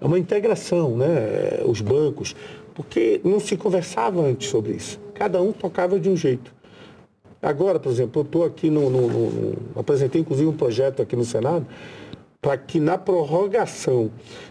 É 0.00 0.06
uma 0.06 0.18
integração, 0.18 0.96
né? 0.96 1.60
Os 1.66 1.80
bancos, 1.80 2.34
porque 2.74 3.20
não 3.24 3.38
se 3.40 3.56
conversava 3.56 4.20
antes 4.20 4.48
sobre 4.48 4.72
isso. 4.72 5.00
Cada 5.14 5.40
um 5.40 5.52
tocava 5.52 5.98
de 5.98 6.08
um 6.08 6.16
jeito. 6.16 6.52
Agora, 7.40 7.78
por 7.78 7.92
exemplo, 7.92 8.22
eu 8.22 8.24
estou 8.24 8.44
aqui 8.44 8.70
no, 8.70 8.88
no, 8.88 9.08
no, 9.08 9.56
Apresentei 9.76 10.20
inclusive 10.20 10.48
um 10.48 10.56
projeto 10.56 11.02
aqui 11.02 11.14
no 11.14 11.24
Senado 11.24 11.66
para 12.40 12.58
que 12.58 12.78
na 12.78 12.98
prorrogação 12.98 14.10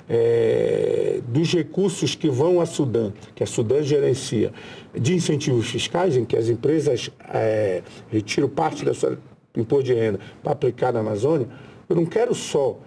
é, 0.10 1.22
dos 1.28 1.54
recursos 1.54 2.16
que 2.16 2.28
vão 2.28 2.60
à 2.60 2.66
Sudã, 2.66 3.12
que 3.36 3.44
a 3.44 3.46
Sudã 3.46 3.84
gerencia, 3.84 4.52
de 4.94 5.14
incentivos 5.14 5.68
fiscais, 5.68 6.18
em 6.18 6.26
que 6.26 6.36
as 6.36 6.50
empresas 6.50 7.12
é, 7.32 7.84
retiram 8.10 8.50
parte 8.50 8.84
da 8.84 8.96
sua 8.96 9.20
imposto 9.56 9.84
de 9.84 9.94
renda 9.94 10.20
para 10.42 10.54
aplicar 10.54 10.92
na 10.92 11.02
Amazônia, 11.02 11.48
eu 11.88 11.96
não 11.96 12.06
quero 12.06 12.34
só 12.34 12.80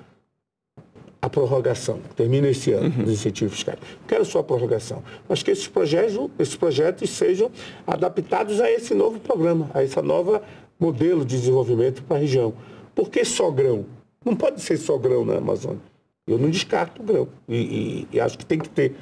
a 1.26 1.28
prorrogação, 1.28 1.98
termina 2.14 2.48
esse 2.48 2.72
ano, 2.72 2.84
uhum. 2.84 3.04
dos 3.04 3.14
incentivos 3.14 3.54
fiscais. 3.54 3.78
Não 3.80 4.06
quero 4.06 4.24
só 4.24 4.38
a 4.38 4.44
prorrogação, 4.44 5.02
mas 5.28 5.42
que 5.42 5.50
esses 5.50 5.66
projetos, 5.66 6.30
esses 6.38 6.54
projetos 6.54 7.10
sejam 7.10 7.50
adaptados 7.84 8.60
a 8.60 8.70
esse 8.70 8.94
novo 8.94 9.18
programa, 9.18 9.68
a 9.74 9.82
esse 9.82 10.00
novo 10.00 10.40
modelo 10.78 11.24
de 11.24 11.36
desenvolvimento 11.36 12.04
para 12.04 12.18
a 12.18 12.20
região. 12.20 12.54
Por 12.94 13.10
que 13.10 13.24
só 13.24 13.50
grão? 13.50 13.86
Não 14.24 14.36
pode 14.36 14.60
ser 14.60 14.76
só 14.76 14.96
grão 14.96 15.24
na 15.24 15.38
Amazônia. 15.38 15.80
Eu 16.28 16.38
não 16.38 16.48
descarto 16.48 17.02
o 17.02 17.04
grão. 17.04 17.28
E, 17.48 17.56
e, 17.56 18.08
e 18.12 18.20
acho 18.20 18.38
que 18.38 18.46
tem 18.46 18.58
que 18.58 18.68
ter. 18.68 18.94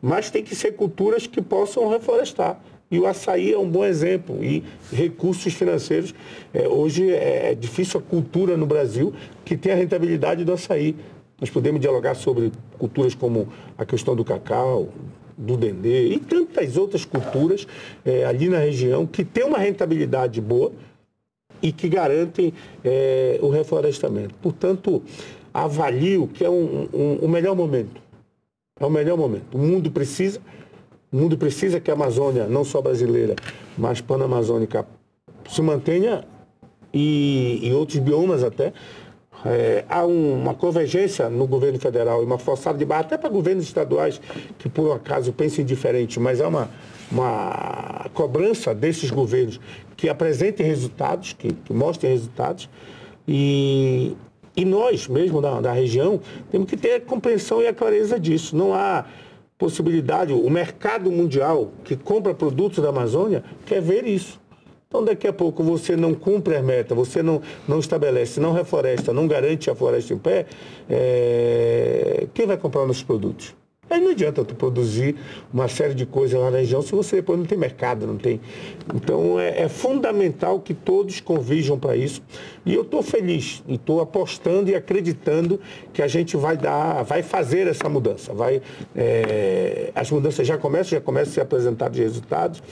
Mas 0.00 0.30
tem 0.30 0.44
que 0.44 0.54
ser 0.54 0.72
culturas 0.72 1.26
que 1.26 1.42
possam 1.42 1.88
reflorestar. 1.88 2.60
E 2.90 2.98
o 2.98 3.06
açaí 3.06 3.52
é 3.52 3.58
um 3.58 3.68
bom 3.68 3.84
exemplo. 3.84 4.44
E 4.44 4.62
recursos 4.92 5.52
financeiros. 5.54 6.14
É, 6.52 6.68
hoje 6.68 7.10
é, 7.10 7.50
é 7.50 7.54
difícil 7.54 8.00
a 8.00 8.02
cultura 8.02 8.56
no 8.56 8.66
Brasil 8.66 9.12
que 9.44 9.56
tem 9.56 9.72
a 9.72 9.76
rentabilidade 9.76 10.44
do 10.44 10.52
açaí. 10.52 10.94
Nós 11.40 11.50
podemos 11.50 11.80
dialogar 11.80 12.14
sobre 12.14 12.52
culturas 12.78 13.14
como 13.14 13.48
a 13.76 13.84
questão 13.84 14.14
do 14.14 14.24
cacau, 14.24 14.88
do 15.36 15.56
dendê 15.56 16.08
e 16.08 16.18
tantas 16.18 16.76
outras 16.76 17.04
culturas 17.04 17.66
é, 18.04 18.24
ali 18.24 18.48
na 18.48 18.58
região 18.58 19.06
que 19.06 19.24
tem 19.24 19.44
uma 19.44 19.58
rentabilidade 19.58 20.40
boa 20.40 20.72
e 21.60 21.72
que 21.72 21.88
garantem 21.88 22.52
é, 22.84 23.38
o 23.42 23.48
reflorestamento. 23.48 24.34
Portanto, 24.40 25.02
avalio 25.52 26.28
que 26.28 26.44
é 26.44 26.50
um, 26.50 26.88
um, 26.92 27.18
o 27.22 27.28
melhor 27.28 27.56
momento. 27.56 28.00
É 28.78 28.84
o 28.84 28.90
melhor 28.90 29.16
momento. 29.16 29.54
O 29.54 29.58
mundo 29.58 29.90
precisa, 29.90 30.40
o 31.12 31.16
mundo 31.16 31.38
precisa 31.38 31.80
que 31.80 31.90
a 31.90 31.94
Amazônia, 31.94 32.46
não 32.46 32.64
só 32.64 32.80
brasileira, 32.80 33.34
mas 33.78 34.00
panamazônica, 34.00 34.86
se 35.48 35.62
mantenha 35.62 36.24
e, 36.92 37.60
e 37.62 37.72
outros 37.72 37.98
biomas 37.98 38.42
até, 38.42 38.72
é, 39.44 39.84
há 39.88 40.04
um, 40.06 40.40
uma 40.40 40.54
convergência 40.54 41.28
no 41.28 41.46
governo 41.46 41.78
federal 41.78 42.22
e 42.22 42.24
uma 42.24 42.38
forçada 42.38 42.78
de 42.78 42.84
barra, 42.84 43.02
até 43.02 43.18
para 43.18 43.28
governos 43.28 43.64
estaduais 43.64 44.20
que 44.58 44.68
por 44.68 44.92
acaso 44.92 45.32
pensem 45.32 45.64
diferente, 45.64 46.18
mas 46.18 46.40
há 46.40 46.48
uma, 46.48 46.70
uma 47.12 48.06
cobrança 48.14 48.74
desses 48.74 49.10
governos 49.10 49.60
que 49.96 50.08
apresentem 50.08 50.64
resultados, 50.66 51.34
que, 51.34 51.52
que 51.52 51.72
mostrem 51.72 52.12
resultados. 52.12 52.68
E, 53.28 54.16
e 54.56 54.64
nós, 54.64 55.08
mesmo 55.08 55.42
da, 55.42 55.60
da 55.60 55.72
região, 55.72 56.20
temos 56.50 56.68
que 56.68 56.76
ter 56.76 56.94
a 56.94 57.00
compreensão 57.00 57.60
e 57.60 57.66
a 57.66 57.74
clareza 57.74 58.18
disso. 58.18 58.56
Não 58.56 58.72
há 58.72 59.04
possibilidade, 59.58 60.32
o 60.32 60.50
mercado 60.50 61.10
mundial 61.10 61.70
que 61.84 61.96
compra 61.96 62.34
produtos 62.34 62.82
da 62.82 62.88
Amazônia 62.88 63.44
quer 63.66 63.80
ver 63.80 64.06
isso. 64.06 64.40
Então, 64.94 65.04
daqui 65.04 65.26
a 65.26 65.32
pouco 65.32 65.60
você 65.64 65.96
não 65.96 66.14
cumpre 66.14 66.54
a 66.54 66.62
meta, 66.62 66.94
você 66.94 67.20
não, 67.20 67.42
não 67.66 67.80
estabelece, 67.80 68.38
não 68.38 68.52
refloresta, 68.52 69.12
não 69.12 69.26
garante 69.26 69.68
a 69.68 69.74
floresta 69.74 70.14
em 70.14 70.18
pé, 70.18 70.46
é... 70.88 72.28
quem 72.32 72.46
vai 72.46 72.56
comprar 72.56 72.86
nossos 72.86 73.02
produtos? 73.02 73.56
Aí 73.90 74.00
não 74.00 74.12
adianta 74.12 74.44
tu 74.44 74.54
produzir 74.54 75.16
uma 75.52 75.68
série 75.68 75.94
de 75.94 76.06
coisas 76.06 76.40
lá 76.40 76.48
na 76.48 76.58
região 76.58 76.80
se 76.80 76.92
você 76.92 77.16
depois 77.16 77.38
não 77.38 77.44
tem 77.44 77.58
mercado, 77.58 78.06
não 78.06 78.16
tem. 78.16 78.40
Então 78.94 79.38
é, 79.38 79.62
é 79.62 79.68
fundamental 79.68 80.60
que 80.60 80.72
todos 80.72 81.20
convijam 81.20 81.76
para 81.78 81.96
isso. 81.96 82.22
E 82.64 82.72
eu 82.72 82.82
estou 82.82 83.02
feliz 83.02 83.64
e 83.66 83.74
estou 83.74 84.00
apostando 84.00 84.70
e 84.70 84.76
acreditando 84.76 85.60
que 85.92 86.02
a 86.02 86.08
gente 86.08 86.36
vai 86.36 86.56
dar, 86.56 87.02
vai 87.02 87.22
fazer 87.22 87.66
essa 87.66 87.88
mudança. 87.88 88.32
Vai, 88.32 88.62
é, 88.96 89.90
as 89.94 90.10
mudanças 90.10 90.46
já 90.46 90.56
começam, 90.56 90.98
já 90.98 91.00
começam 91.00 91.32
a 91.32 91.34
ser 91.34 91.40
apresentados 91.40 91.98
resultados 91.98 92.62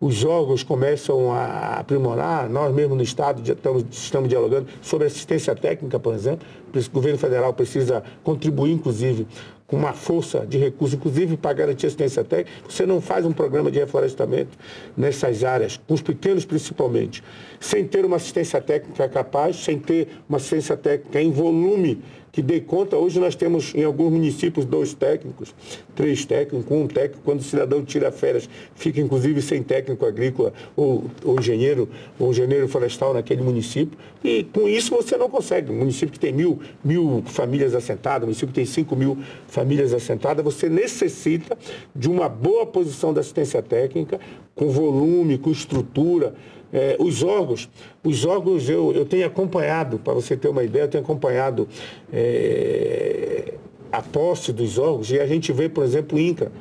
os 0.00 0.24
órgãos 0.24 0.62
começam 0.62 1.30
a 1.30 1.78
aprimorar, 1.78 2.48
nós 2.48 2.74
mesmo 2.74 2.94
no 2.94 3.02
Estado 3.02 3.42
estamos, 3.42 3.84
estamos 3.90 4.30
dialogando 4.30 4.66
sobre 4.80 5.06
assistência 5.06 5.54
técnica, 5.54 6.00
por 6.00 6.14
exemplo, 6.14 6.46
o 6.74 6.90
governo 6.90 7.18
federal 7.18 7.52
precisa 7.52 8.02
contribuir, 8.24 8.72
inclusive, 8.72 9.26
com 9.66 9.76
uma 9.76 9.92
força 9.92 10.46
de 10.46 10.56
recursos, 10.56 10.94
inclusive 10.98 11.36
para 11.36 11.52
garantir 11.52 11.86
assistência 11.86 12.24
técnica. 12.24 12.50
Você 12.68 12.86
não 12.86 13.00
faz 13.00 13.26
um 13.26 13.32
programa 13.32 13.70
de 13.70 13.78
reflorestamento 13.78 14.58
nessas 14.96 15.44
áreas, 15.44 15.78
com 15.86 15.92
os 15.92 16.00
pequenos 16.00 16.46
principalmente, 16.46 17.22
sem 17.60 17.86
ter 17.86 18.04
uma 18.04 18.16
assistência 18.16 18.60
técnica 18.60 19.06
capaz, 19.08 19.56
sem 19.56 19.78
ter 19.78 20.08
uma 20.28 20.38
assistência 20.38 20.76
técnica 20.76 21.20
em 21.20 21.30
volume 21.30 22.02
que 22.32 22.42
dê 22.42 22.60
conta. 22.60 22.96
Hoje 22.96 23.18
nós 23.18 23.34
temos 23.34 23.74
em 23.74 23.84
alguns 23.84 24.12
municípios 24.12 24.64
dois 24.64 24.94
técnicos, 24.94 25.54
três 25.94 26.24
técnicos, 26.24 26.70
um 26.70 26.86
técnico, 26.86 27.22
quando 27.24 27.40
o 27.40 27.42
cidadão 27.42 27.84
tira 27.84 28.10
férias, 28.12 28.48
fica 28.74 29.00
inclusive 29.00 29.42
sem 29.42 29.62
técnico 29.62 30.06
agrícola 30.06 30.52
ou, 30.76 31.04
ou 31.24 31.38
engenheiro, 31.38 31.88
ou 32.18 32.30
engenheiro 32.30 32.68
florestal 32.68 33.14
naquele 33.14 33.42
município. 33.42 33.98
E 34.22 34.44
com 34.44 34.68
isso 34.68 34.94
você 34.94 35.16
não 35.16 35.28
consegue. 35.28 35.72
Um 35.72 35.78
município 35.78 36.12
que 36.12 36.20
tem 36.20 36.32
mil, 36.32 36.60
mil 36.84 37.22
famílias 37.26 37.74
assentadas, 37.74 38.22
um 38.22 38.26
município 38.26 38.48
que 38.48 38.54
tem 38.54 38.66
cinco 38.66 38.94
mil 38.94 39.18
famílias 39.46 39.92
assentadas, 39.92 40.44
você 40.44 40.68
necessita 40.68 41.56
de 41.94 42.08
uma 42.08 42.28
boa 42.28 42.66
posição 42.66 43.12
da 43.12 43.20
assistência 43.20 43.62
técnica, 43.62 44.20
com 44.54 44.68
volume, 44.68 45.38
com 45.38 45.50
estrutura, 45.50 46.34
é, 46.72 46.96
os 46.98 47.22
órgãos, 47.22 47.68
os 48.04 48.24
órgãos 48.24 48.68
eu, 48.68 48.92
eu 48.92 49.04
tenho 49.04 49.26
acompanhado, 49.26 49.98
para 49.98 50.12
você 50.12 50.36
ter 50.36 50.48
uma 50.48 50.62
ideia, 50.62 50.84
eu 50.84 50.88
tenho 50.88 51.02
acompanhado 51.02 51.68
é, 52.12 53.54
a 53.90 54.00
posse 54.00 54.52
dos 54.52 54.78
órgãos 54.78 55.10
e 55.10 55.18
a 55.18 55.26
gente 55.26 55.52
vê, 55.52 55.68
por 55.68 55.84
exemplo, 55.84 56.16
o 56.16 56.20
INCA, 56.20 56.52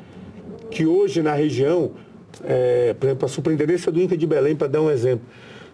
que 0.72 0.86
hoje 0.86 1.22
na 1.22 1.34
região, 1.34 1.92
é, 2.44 2.94
por 2.94 3.08
exemplo, 3.08 3.26
a 3.26 3.30
superintendência 3.30 3.92
do 3.92 4.02
INCA 4.02 4.18
de 4.18 4.26
Belém, 4.26 4.56
para 4.56 4.68
dar 4.68 4.82
um 4.82 4.90
exemplo, 4.90 5.26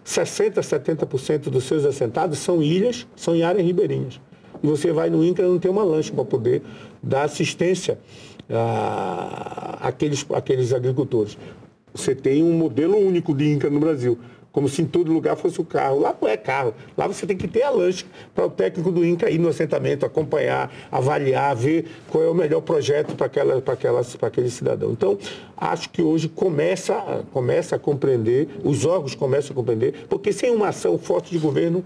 60%, 0.04 0.60
70% 0.60 1.50
dos 1.50 1.64
seus 1.64 1.84
assentados 1.84 2.38
são 2.38 2.62
ilhas, 2.62 3.06
são 3.16 3.34
em 3.34 3.42
áreas 3.42 3.64
ribeirinhas. 3.64 4.20
E 4.62 4.66
você 4.66 4.92
vai 4.92 5.10
no 5.10 5.24
INCA 5.24 5.42
e 5.42 5.46
não 5.46 5.58
tem 5.58 5.70
uma 5.70 5.84
lancha 5.84 6.12
para 6.12 6.24
poder 6.24 6.62
dar 7.02 7.24
assistência 7.24 7.98
àqueles, 9.80 10.24
àqueles 10.30 10.72
agricultores. 10.72 11.36
Você 11.96 12.14
tem 12.14 12.42
um 12.42 12.52
modelo 12.52 12.96
único 12.98 13.34
de 13.34 13.50
Inca 13.50 13.70
no 13.70 13.80
Brasil. 13.80 14.18
Como 14.52 14.68
se 14.68 14.80
em 14.80 14.86
todo 14.86 15.12
lugar 15.12 15.36
fosse 15.36 15.60
o 15.60 15.64
carro. 15.64 15.98
Lá 16.00 16.14
não 16.20 16.28
é 16.28 16.36
carro. 16.36 16.74
Lá 16.96 17.06
você 17.06 17.26
tem 17.26 17.36
que 17.36 17.46
ter 17.46 17.62
a 17.62 17.70
lancha 17.70 18.06
para 18.34 18.46
o 18.46 18.50
técnico 18.50 18.90
do 18.90 19.04
INCA 19.04 19.30
ir 19.30 19.38
no 19.38 19.48
assentamento, 19.48 20.06
acompanhar, 20.06 20.72
avaliar, 20.90 21.54
ver 21.54 21.86
qual 22.08 22.24
é 22.24 22.28
o 22.28 22.34
melhor 22.34 22.62
projeto 22.62 23.14
para 23.14 23.26
aquela, 23.26 23.58
aquela, 23.58 24.02
aquele 24.22 24.50
cidadão. 24.50 24.92
Então, 24.92 25.18
acho 25.56 25.90
que 25.90 26.00
hoje 26.00 26.28
começa, 26.28 27.24
começa 27.32 27.76
a 27.76 27.78
compreender, 27.78 28.48
os 28.64 28.86
órgãos 28.86 29.14
começam 29.14 29.52
a 29.52 29.54
compreender, 29.54 30.06
porque 30.08 30.32
sem 30.32 30.50
uma 30.50 30.68
ação 30.68 30.96
forte 30.96 31.30
de 31.30 31.38
governo, 31.38 31.84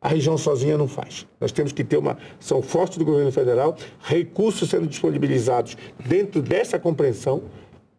a 0.00 0.08
região 0.08 0.36
sozinha 0.36 0.76
não 0.76 0.88
faz. 0.88 1.26
Nós 1.40 1.52
temos 1.52 1.72
que 1.72 1.84
ter 1.84 1.96
uma 1.96 2.18
ação 2.40 2.60
forte 2.60 2.98
do 2.98 3.04
governo 3.04 3.30
federal, 3.30 3.76
recursos 4.00 4.68
sendo 4.68 4.86
disponibilizados 4.86 5.76
dentro 6.04 6.42
dessa 6.42 6.78
compreensão 6.78 7.42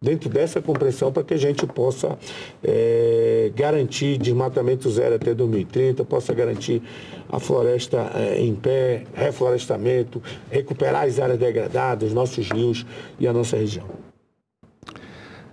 dentro 0.04 0.28
dessa 0.28 0.60
compreensão 0.60 1.10
para 1.10 1.24
que 1.24 1.34
a 1.34 1.38
gente 1.38 1.66
possa 1.66 2.18
é, 2.62 3.50
garantir 3.56 4.18
desmatamento 4.18 4.90
zero 4.90 5.14
até 5.14 5.34
2030, 5.34 6.04
possa 6.04 6.34
garantir 6.34 6.82
a 7.28 7.40
floresta 7.40 8.10
é, 8.14 8.38
em 8.40 8.54
pé, 8.54 9.04
reflorestamento, 9.14 10.22
recuperar 10.50 11.04
as 11.04 11.18
áreas 11.18 11.38
degradadas, 11.38 12.12
nossos 12.12 12.50
rios 12.50 12.84
e 13.18 13.26
a 13.26 13.32
nossa 13.32 13.56
região. 13.56 13.88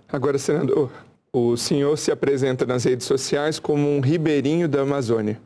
Agora, 0.07 0.37
senador, 0.37 0.91
o 1.31 1.55
senhor 1.55 1.97
se 1.97 2.11
apresenta 2.11 2.65
nas 2.65 2.83
redes 2.83 3.07
sociais 3.07 3.57
como 3.57 3.87
um 3.87 4.01
ribeirinho 4.01 4.67
da 4.67 4.81
Amazônia. 4.81 5.39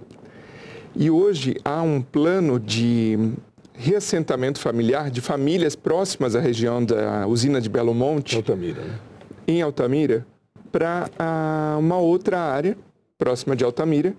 E 0.95 1.11
hoje 1.11 1.57
há 1.63 1.81
um 1.83 2.01
plano 2.01 2.59
de 2.59 3.33
reassentamento 3.77 4.59
familiar 4.59 5.09
de 5.09 5.21
famílias 5.21 5.75
próximas 5.75 6.35
à 6.35 6.39
região 6.39 6.83
da 6.83 7.27
usina 7.27 7.59
de 7.59 7.69
Belo 7.69 7.93
Monte, 7.93 8.35
Altamira, 8.35 8.81
né? 8.81 8.99
em 9.47 9.61
Altamira, 9.61 10.25
para 10.71 11.09
ah, 11.17 11.75
uma 11.79 11.97
outra 11.97 12.39
área 12.39 12.77
próxima 13.17 13.55
de 13.55 13.63
Altamira. 13.63 14.13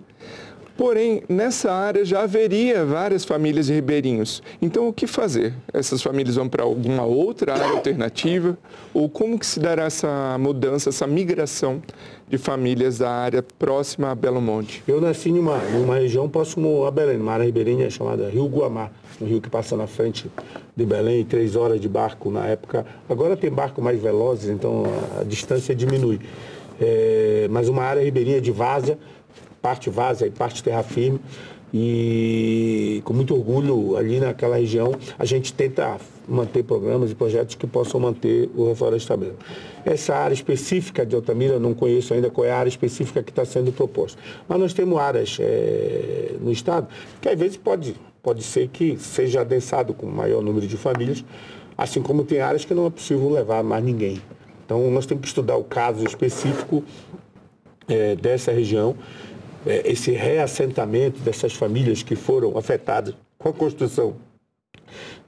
Porém, 0.77 1.23
nessa 1.27 1.71
área 1.71 2.05
já 2.05 2.21
haveria 2.21 2.85
várias 2.85 3.25
famílias 3.25 3.65
de 3.65 3.73
ribeirinhos. 3.73 4.43
Então, 4.61 4.87
o 4.87 4.93
que 4.93 5.07
fazer? 5.07 5.53
Essas 5.73 6.01
famílias 6.01 6.35
vão 6.35 6.47
para 6.47 6.63
alguma 6.63 7.03
outra 7.03 7.53
área 7.53 7.71
alternativa? 7.71 8.57
Ou 8.93 9.09
como 9.09 9.39
que 9.39 9.45
se 9.45 9.59
dará 9.59 9.85
essa 9.85 10.37
mudança, 10.37 10.89
essa 10.89 11.07
migração 11.07 11.81
de 12.29 12.37
famílias 12.37 12.99
da 12.99 13.09
área 13.09 13.41
próxima 13.41 14.11
a 14.11 14.15
Belo 14.15 14.39
Monte? 14.39 14.83
Eu 14.87 15.01
nasci 15.01 15.29
em 15.29 15.39
uma, 15.39 15.57
uma 15.83 15.95
região 15.95 16.29
próximo 16.29 16.85
a 16.85 16.91
Belém, 16.91 17.17
uma 17.17 17.33
área 17.33 17.45
ribeirinha 17.45 17.89
chamada 17.89 18.29
Rio 18.29 18.45
Guamá 18.45 18.91
um 19.21 19.25
rio 19.25 19.41
que 19.41 19.49
passa 19.49 19.75
na 19.75 19.87
frente 19.87 20.29
de 20.75 20.85
Belém, 20.85 21.25
três 21.25 21.55
horas 21.55 21.79
de 21.79 21.89
barco 21.89 22.29
na 22.29 22.45
época. 22.45 22.85
Agora 23.09 23.35
tem 23.35 23.49
barco 23.49 23.81
mais 23.81 24.01
velozes, 24.01 24.49
então 24.49 24.83
a 25.19 25.23
distância 25.23 25.73
diminui. 25.73 26.19
É, 26.79 27.47
mas 27.49 27.67
uma 27.67 27.83
área 27.83 28.03
ribeirinha 28.03 28.39
de 28.39 28.51
várzea, 28.51 28.99
parte 29.67 29.89
várzea 29.89 30.27
e 30.27 30.31
parte 30.31 30.63
terra 30.63 30.81
firme. 30.81 31.19
E 31.73 33.01
com 33.03 33.11
muito 33.11 33.35
orgulho 33.35 33.97
ali 33.97 34.21
naquela 34.21 34.55
região 34.55 34.93
a 35.19 35.25
gente 35.25 35.51
tenta 35.51 35.97
manter 36.25 36.63
programas 36.63 37.11
e 37.11 37.15
projetos 37.15 37.55
que 37.55 37.67
possam 37.67 37.99
manter 37.99 38.49
o 38.55 38.69
reflorestamento. 38.69 39.35
Essa 39.85 40.15
área 40.15 40.33
específica 40.33 41.05
de 41.05 41.13
Altamira, 41.13 41.55
eu 41.55 41.59
não 41.59 41.73
conheço 41.73 42.13
ainda 42.13 42.29
qual 42.29 42.47
é 42.47 42.51
a 42.51 42.57
área 42.57 42.69
específica 42.69 43.21
que 43.21 43.31
está 43.31 43.43
sendo 43.43 43.73
proposta. 43.73 44.17
Mas 44.47 44.57
nós 44.57 44.73
temos 44.73 44.97
áreas 44.97 45.37
é, 45.41 46.35
no 46.39 46.53
estado 46.53 46.87
que 47.19 47.27
às 47.27 47.37
vezes 47.37 47.57
pode 47.57 47.95
pode 48.23 48.43
ser 48.43 48.67
que 48.69 48.97
seja 48.97 49.41
adensado 49.41 49.93
com 49.93 50.05
maior 50.05 50.41
número 50.41 50.67
de 50.67 50.75
famílias, 50.75 51.23
assim 51.77 52.01
como 52.01 52.25
tem 52.25 52.41
áreas 52.41 52.65
que 52.65 52.73
não 52.73 52.85
é 52.85 52.89
possível 52.89 53.29
levar 53.29 53.63
mais 53.63 53.83
ninguém. 53.83 54.21
Então, 54.65 54.91
nós 54.91 55.05
temos 55.05 55.21
que 55.21 55.27
estudar 55.27 55.55
o 55.55 55.63
caso 55.63 56.03
específico 56.03 56.83
é, 57.87 58.17
dessa 58.17 58.51
região, 58.51 58.95
é, 59.67 59.91
esse 59.91 60.11
reassentamento 60.11 61.19
dessas 61.21 61.53
famílias 61.53 62.01
que 62.01 62.15
foram 62.15 62.57
afetadas 62.57 63.13
com 63.37 63.49
a 63.49 63.53
construção 63.53 64.15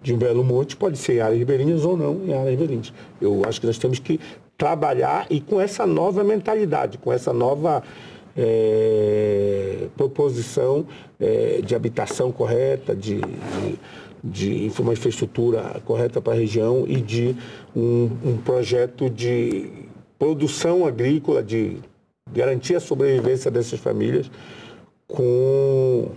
de 0.01 0.13
um 0.13 0.17
belo 0.17 0.43
monte, 0.43 0.75
pode 0.75 0.97
ser 0.97 1.17
em 1.17 1.19
áreas 1.19 1.39
ribeirinhas 1.39 1.83
ou 1.83 1.97
não 1.97 2.25
em 2.25 2.33
áreas 2.33 2.51
ribeirinhas. 2.51 2.93
Eu 3.19 3.41
acho 3.45 3.59
que 3.59 3.67
nós 3.67 3.77
temos 3.77 3.99
que 3.99 4.19
trabalhar 4.57 5.27
e 5.29 5.39
com 5.39 5.59
essa 5.59 5.85
nova 5.85 6.23
mentalidade, 6.23 6.97
com 6.97 7.11
essa 7.11 7.33
nova 7.33 7.83
é, 8.37 9.87
proposição 9.97 10.85
é, 11.19 11.61
de 11.61 11.75
habitação 11.75 12.31
correta, 12.31 12.95
de, 12.95 13.19
de, 14.23 14.69
de, 14.69 14.81
uma 14.81 14.93
infraestrutura 14.93 15.81
correta 15.85 16.21
para 16.21 16.33
a 16.33 16.35
região 16.35 16.85
e 16.87 17.01
de 17.01 17.35
um, 17.75 18.09
um 18.23 18.37
projeto 18.37 19.09
de 19.09 19.69
produção 20.17 20.85
agrícola, 20.85 21.43
de 21.43 21.77
garantir 22.33 22.75
a 22.75 22.79
sobrevivência 22.79 23.49
dessas 23.49 23.79
famílias 23.79 24.29
com 25.07 26.09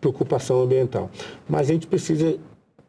preocupação 0.00 0.60
ambiental. 0.60 1.10
Mas 1.48 1.70
a 1.70 1.72
gente 1.72 1.86
precisa 1.86 2.36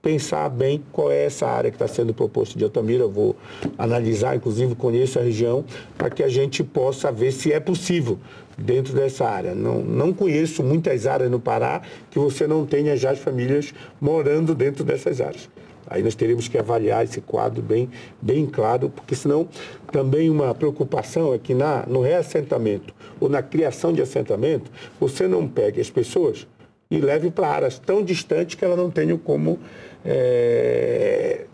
pensar 0.01 0.49
bem 0.49 0.83
qual 0.91 1.09
é 1.09 1.23
essa 1.23 1.47
área 1.47 1.71
que 1.71 1.75
está 1.75 1.87
sendo 1.87 2.13
proposta 2.13 2.57
de 2.57 2.63
Altamira. 2.65 3.03
Eu 3.03 3.09
vou 3.09 3.35
analisar, 3.77 4.35
inclusive 4.35 4.75
conheço 4.75 5.17
a 5.17 5.21
região, 5.21 5.63
para 5.97 6.09
que 6.09 6.21
a 6.21 6.27
gente 6.27 6.63
possa 6.63 7.09
ver 7.11 7.31
se 7.31 7.53
é 7.53 7.59
possível 7.59 8.19
dentro 8.57 8.93
dessa 8.93 9.25
área. 9.25 9.55
Não, 9.55 9.81
não 9.81 10.11
conheço 10.11 10.61
muitas 10.61 11.07
áreas 11.07 11.31
no 11.31 11.39
Pará 11.39 11.81
que 12.11 12.19
você 12.19 12.45
não 12.45 12.65
tenha 12.65 12.97
já 12.97 13.11
as 13.11 13.19
famílias 13.19 13.73
morando 14.01 14.53
dentro 14.53 14.83
dessas 14.83 15.21
áreas. 15.21 15.49
Aí 15.87 16.01
nós 16.03 16.15
teríamos 16.15 16.47
que 16.47 16.57
avaliar 16.57 17.03
esse 17.03 17.21
quadro 17.21 17.61
bem, 17.61 17.89
bem 18.21 18.45
claro, 18.45 18.89
porque 18.89 19.15
senão 19.15 19.47
também 19.91 20.29
uma 20.29 20.53
preocupação 20.53 21.33
é 21.33 21.37
que 21.37 21.53
na, 21.53 21.85
no 21.87 22.01
reassentamento 22.01 22.93
ou 23.19 23.29
na 23.29 23.41
criação 23.41 23.93
de 23.93 24.01
assentamento, 24.01 24.71
você 24.99 25.27
não 25.27 25.47
pegue 25.47 25.79
as 25.79 25.89
pessoas 25.89 26.47
e 26.89 26.99
leve 26.99 27.31
para 27.31 27.47
áreas 27.47 27.79
tão 27.79 28.03
distantes 28.03 28.55
que 28.55 28.63
ela 28.63 28.75
não 28.75 28.91
tenham 28.91 29.17
como 29.17 29.59
é, 30.05 31.45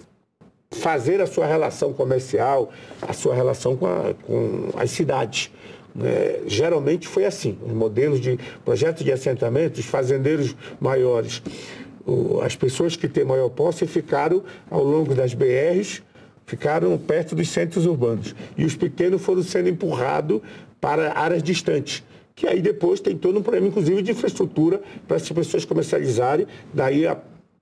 fazer 0.72 1.22
a 1.22 1.28
sua 1.28 1.46
relação 1.46 1.94
comercial, 1.94 2.72
a 3.02 3.14
sua 3.14 3.34
relação 3.34 3.76
com, 3.76 3.86
a, 3.86 4.14
com 4.26 4.70
as 4.76 4.92
cidades. 4.92 5.52
É, 6.02 6.42
geralmente 6.46 7.08
foi 7.08 7.26
assim, 7.26 7.58
os 7.66 7.74
modelos 7.74 8.20
de 8.20 8.38
projetos 8.64 9.04
de 9.04 9.12
assentamentos, 9.12 9.86
fazendeiros 9.86 10.56
maiores, 10.80 11.42
as 12.42 12.56
pessoas 12.56 12.96
que 12.96 13.08
têm 13.08 13.26
maior 13.26 13.50
posse 13.50 13.86
ficaram 13.86 14.44
ao 14.70 14.84
longo 14.84 15.14
das 15.14 15.34
BRs, 15.34 16.02
ficaram 16.46 16.98
perto 16.98 17.36
dos 17.36 17.50
centros 17.50 17.86
urbanos. 17.86 18.36
E 18.58 18.66
os 18.66 18.76
pequenos 18.76 19.22
foram 19.22 19.44
sendo 19.44 19.70
empurrados 19.70 20.42
para 20.80 21.18
áreas 21.18 21.44
distantes 21.44 22.04
que 22.40 22.48
aí 22.48 22.62
depois 22.62 23.02
tem 23.02 23.18
todo 23.18 23.38
um 23.38 23.42
problema, 23.42 23.68
inclusive, 23.68 24.02
de 24.02 24.12
infraestrutura 24.12 24.82
para 25.06 25.18
as 25.18 25.30
pessoas 25.30 25.66
comercializarem, 25.66 26.48
daí 26.74 27.06
a 27.06 27.18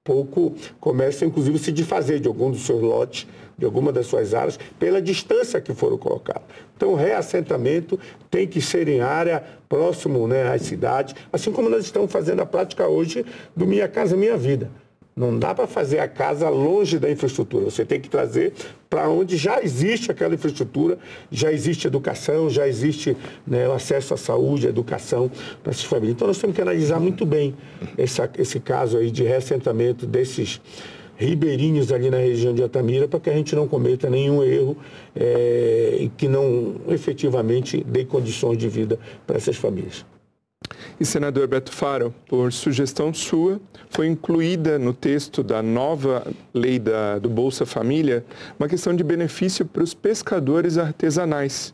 pouco 0.07 0.55
começam, 0.79 1.27
inclusive, 1.27 1.59
se 1.59 1.69
desfazer 1.69 2.21
de 2.21 2.29
algum 2.29 2.49
dos 2.49 2.65
seus 2.65 2.81
lotes, 2.81 3.27
de 3.57 3.65
alguma 3.65 3.91
das 3.91 4.05
suas 4.05 4.33
áreas, 4.33 4.57
pela 4.79 5.01
distância 5.01 5.59
que 5.59 5.73
foram 5.73 5.97
colocados. 5.97 6.43
Então, 6.77 6.93
o 6.93 6.95
reassentamento 6.95 7.99
tem 8.31 8.47
que 8.47 8.61
ser 8.61 8.87
em 8.87 9.01
área 9.01 9.43
próximo 9.67 10.25
né, 10.25 10.47
às 10.47 10.61
cidades, 10.61 11.13
assim 11.33 11.51
como 11.51 11.67
nós 11.67 11.83
estamos 11.83 12.09
fazendo 12.09 12.41
a 12.41 12.45
prática 12.45 12.87
hoje 12.87 13.25
do 13.53 13.67
Minha 13.67 13.89
Casa 13.89 14.15
Minha 14.15 14.37
Vida. 14.37 14.71
Não 15.17 15.39
dá 15.39 15.55
para 15.55 15.65
fazer 15.65 15.97
a 15.97 16.07
casa 16.07 16.47
longe 16.47 16.99
da 16.99 17.09
infraestrutura. 17.09 17.65
Você 17.65 17.83
tem 17.83 17.99
que 17.99 18.07
trazer 18.07 18.53
para 18.87 19.09
onde 19.09 19.35
já 19.35 19.59
existe 19.63 20.11
aquela 20.11 20.35
infraestrutura, 20.35 20.99
já 21.31 21.51
existe 21.51 21.87
educação, 21.87 22.47
já 22.51 22.67
existe 22.67 23.17
né, 23.45 23.67
o 23.67 23.73
acesso 23.73 24.13
à 24.13 24.17
saúde, 24.17 24.67
à 24.67 24.69
educação 24.69 25.31
para 25.63 25.71
essas 25.71 25.85
famílias. 25.85 26.13
Então 26.15 26.27
nós 26.27 26.37
temos 26.37 26.55
que 26.55 26.61
analisar 26.61 26.99
muito 26.99 27.25
bem 27.25 27.55
essa, 27.97 28.29
esse 28.37 28.59
caso 28.59 28.95
aí 28.95 29.09
de 29.09 29.23
reassentamento 29.23 30.05
desses 30.05 30.61
ribeirinhos 31.15 31.91
ali 31.91 32.11
na 32.11 32.17
região 32.17 32.53
de 32.53 32.63
Atamira 32.63 33.07
para 33.07 33.19
que 33.19 33.31
a 33.31 33.33
gente 33.33 33.55
não 33.55 33.67
cometa 33.67 34.07
nenhum 34.11 34.43
erro 34.43 34.77
é, 35.15 35.97
e 35.99 36.09
que 36.09 36.27
não 36.27 36.75
efetivamente 36.89 37.83
dê 37.83 38.05
condições 38.05 38.57
de 38.59 38.69
vida 38.69 38.99
para 39.25 39.37
essas 39.37 39.55
famílias. 39.55 40.05
E 40.99 41.05
senador 41.05 41.47
Beto 41.47 41.71
Faro, 41.71 42.13
por 42.27 42.51
sugestão 42.51 43.13
sua, 43.13 43.59
foi 43.89 44.07
incluída 44.07 44.79
no 44.79 44.93
texto 44.93 45.43
da 45.43 45.61
nova 45.61 46.25
lei 46.53 46.79
da, 46.79 47.19
do 47.19 47.29
Bolsa 47.29 47.65
Família 47.65 48.25
uma 48.59 48.67
questão 48.67 48.95
de 48.95 49.03
benefício 49.03 49.65
para 49.65 49.83
os 49.83 49.93
pescadores 49.93 50.77
artesanais. 50.77 51.73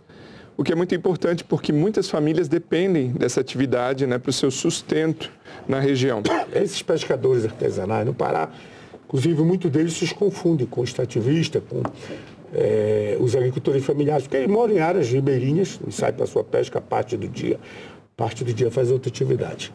O 0.56 0.63
que 0.63 0.71
é 0.71 0.75
muito 0.75 0.93
importante 0.93 1.43
porque 1.43 1.71
muitas 1.71 2.10
famílias 2.10 2.47
dependem 2.47 3.12
dessa 3.12 3.41
atividade 3.41 4.06
né, 4.06 4.19
para 4.19 4.29
o 4.29 4.34
seu 4.34 4.51
sustento 4.51 5.32
na 5.67 5.79
região. 5.79 6.21
Esses 6.53 6.82
pescadores 6.82 7.45
artesanais 7.45 8.06
no 8.06 8.13
Pará, 8.13 8.49
inclusive 9.06 9.41
muitos 9.41 9.71
deles 9.71 9.93
se 9.93 10.13
confundem 10.13 10.67
com 10.67 10.84
extrativista, 10.84 11.60
com 11.60 11.82
é, 12.53 13.17
os 13.19 13.36
agricultores 13.36 13.84
familiares, 13.84 14.23
porque 14.23 14.38
eles 14.38 14.49
moram 14.49 14.75
em 14.75 14.79
áreas 14.79 15.10
ribeirinhas 15.10 15.79
e 15.88 15.91
saem 15.91 16.13
para 16.13 16.27
sua 16.27 16.43
pesca 16.43 16.79
parte 16.79 17.17
do 17.17 17.27
dia 17.27 17.60
parte 18.15 18.43
do 18.43 18.54
dia 18.54 18.71
fazer 18.71 18.93
outra 18.93 19.10
atividade. 19.10 19.73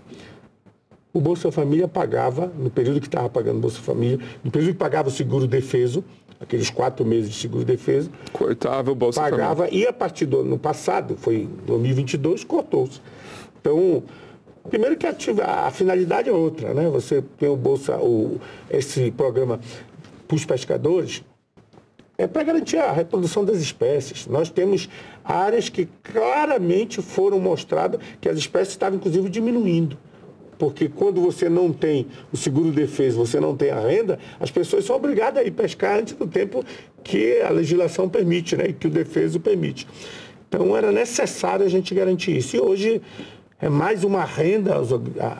O 1.12 1.20
Bolsa 1.20 1.50
Família 1.50 1.88
pagava, 1.88 2.46
no 2.46 2.70
período 2.70 3.00
que 3.00 3.06
estava 3.06 3.28
pagando 3.28 3.58
Bolsa 3.58 3.80
Família, 3.80 4.18
no 4.44 4.50
período 4.50 4.72
que 4.72 4.78
pagava 4.78 5.08
o 5.08 5.10
seguro 5.10 5.46
defeso, 5.46 6.04
aqueles 6.38 6.70
quatro 6.70 7.04
meses 7.04 7.30
de 7.30 7.36
seguro 7.36 7.64
defeso, 7.64 8.10
cortava 8.32 8.92
o 8.92 8.94
Bolsa 8.94 9.20
pagava, 9.20 9.64
Família. 9.64 9.84
e 9.84 9.88
a 9.88 9.92
partir 9.92 10.26
do 10.26 10.40
ano 10.40 10.58
passado, 10.58 11.16
foi 11.16 11.48
2022, 11.66 12.44
cortou-se. 12.44 13.00
Então, 13.60 14.02
primeiro 14.68 14.96
que 14.96 15.06
ativa, 15.06 15.44
a 15.44 15.70
finalidade 15.70 16.28
é 16.28 16.32
outra, 16.32 16.72
né? 16.74 16.88
Você 16.90 17.22
tem 17.38 17.48
o 17.48 17.56
Bolsa, 17.56 17.96
o, 17.96 18.40
esse 18.70 19.10
programa 19.10 19.58
para 20.28 20.36
os 20.36 20.44
pescadores, 20.44 21.24
é 22.20 22.26
para 22.26 22.42
garantir 22.42 22.78
a 22.78 22.90
reprodução 22.90 23.44
das 23.44 23.58
espécies. 23.58 24.26
Nós 24.26 24.50
temos 24.50 24.88
áreas 25.24 25.68
que 25.68 25.88
claramente 26.02 27.00
foram 27.00 27.38
mostradas 27.38 28.00
que 28.20 28.28
as 28.28 28.36
espécies 28.36 28.70
estavam, 28.70 28.98
inclusive, 28.98 29.28
diminuindo. 29.28 29.96
Porque 30.58 30.88
quando 30.88 31.20
você 31.20 31.48
não 31.48 31.72
tem 31.72 32.08
o 32.32 32.36
seguro 32.36 32.72
defesa, 32.72 33.16
você 33.16 33.38
não 33.38 33.56
tem 33.56 33.70
a 33.70 33.78
renda, 33.78 34.18
as 34.40 34.50
pessoas 34.50 34.84
são 34.84 34.96
obrigadas 34.96 35.40
a 35.40 35.46
ir 35.46 35.52
pescar 35.52 36.00
antes 36.00 36.14
do 36.14 36.26
tempo 36.26 36.64
que 37.04 37.40
a 37.40 37.50
legislação 37.50 38.08
permite, 38.08 38.56
né? 38.56 38.72
Que 38.72 38.88
o 38.88 38.90
defeso 38.90 39.38
permite. 39.38 39.86
Então 40.48 40.76
era 40.76 40.90
necessário 40.90 41.64
a 41.64 41.68
gente 41.68 41.94
garantir 41.94 42.36
isso. 42.36 42.56
E 42.56 42.60
hoje 42.60 43.00
é 43.60 43.68
mais 43.68 44.02
uma 44.02 44.24
renda 44.24 44.74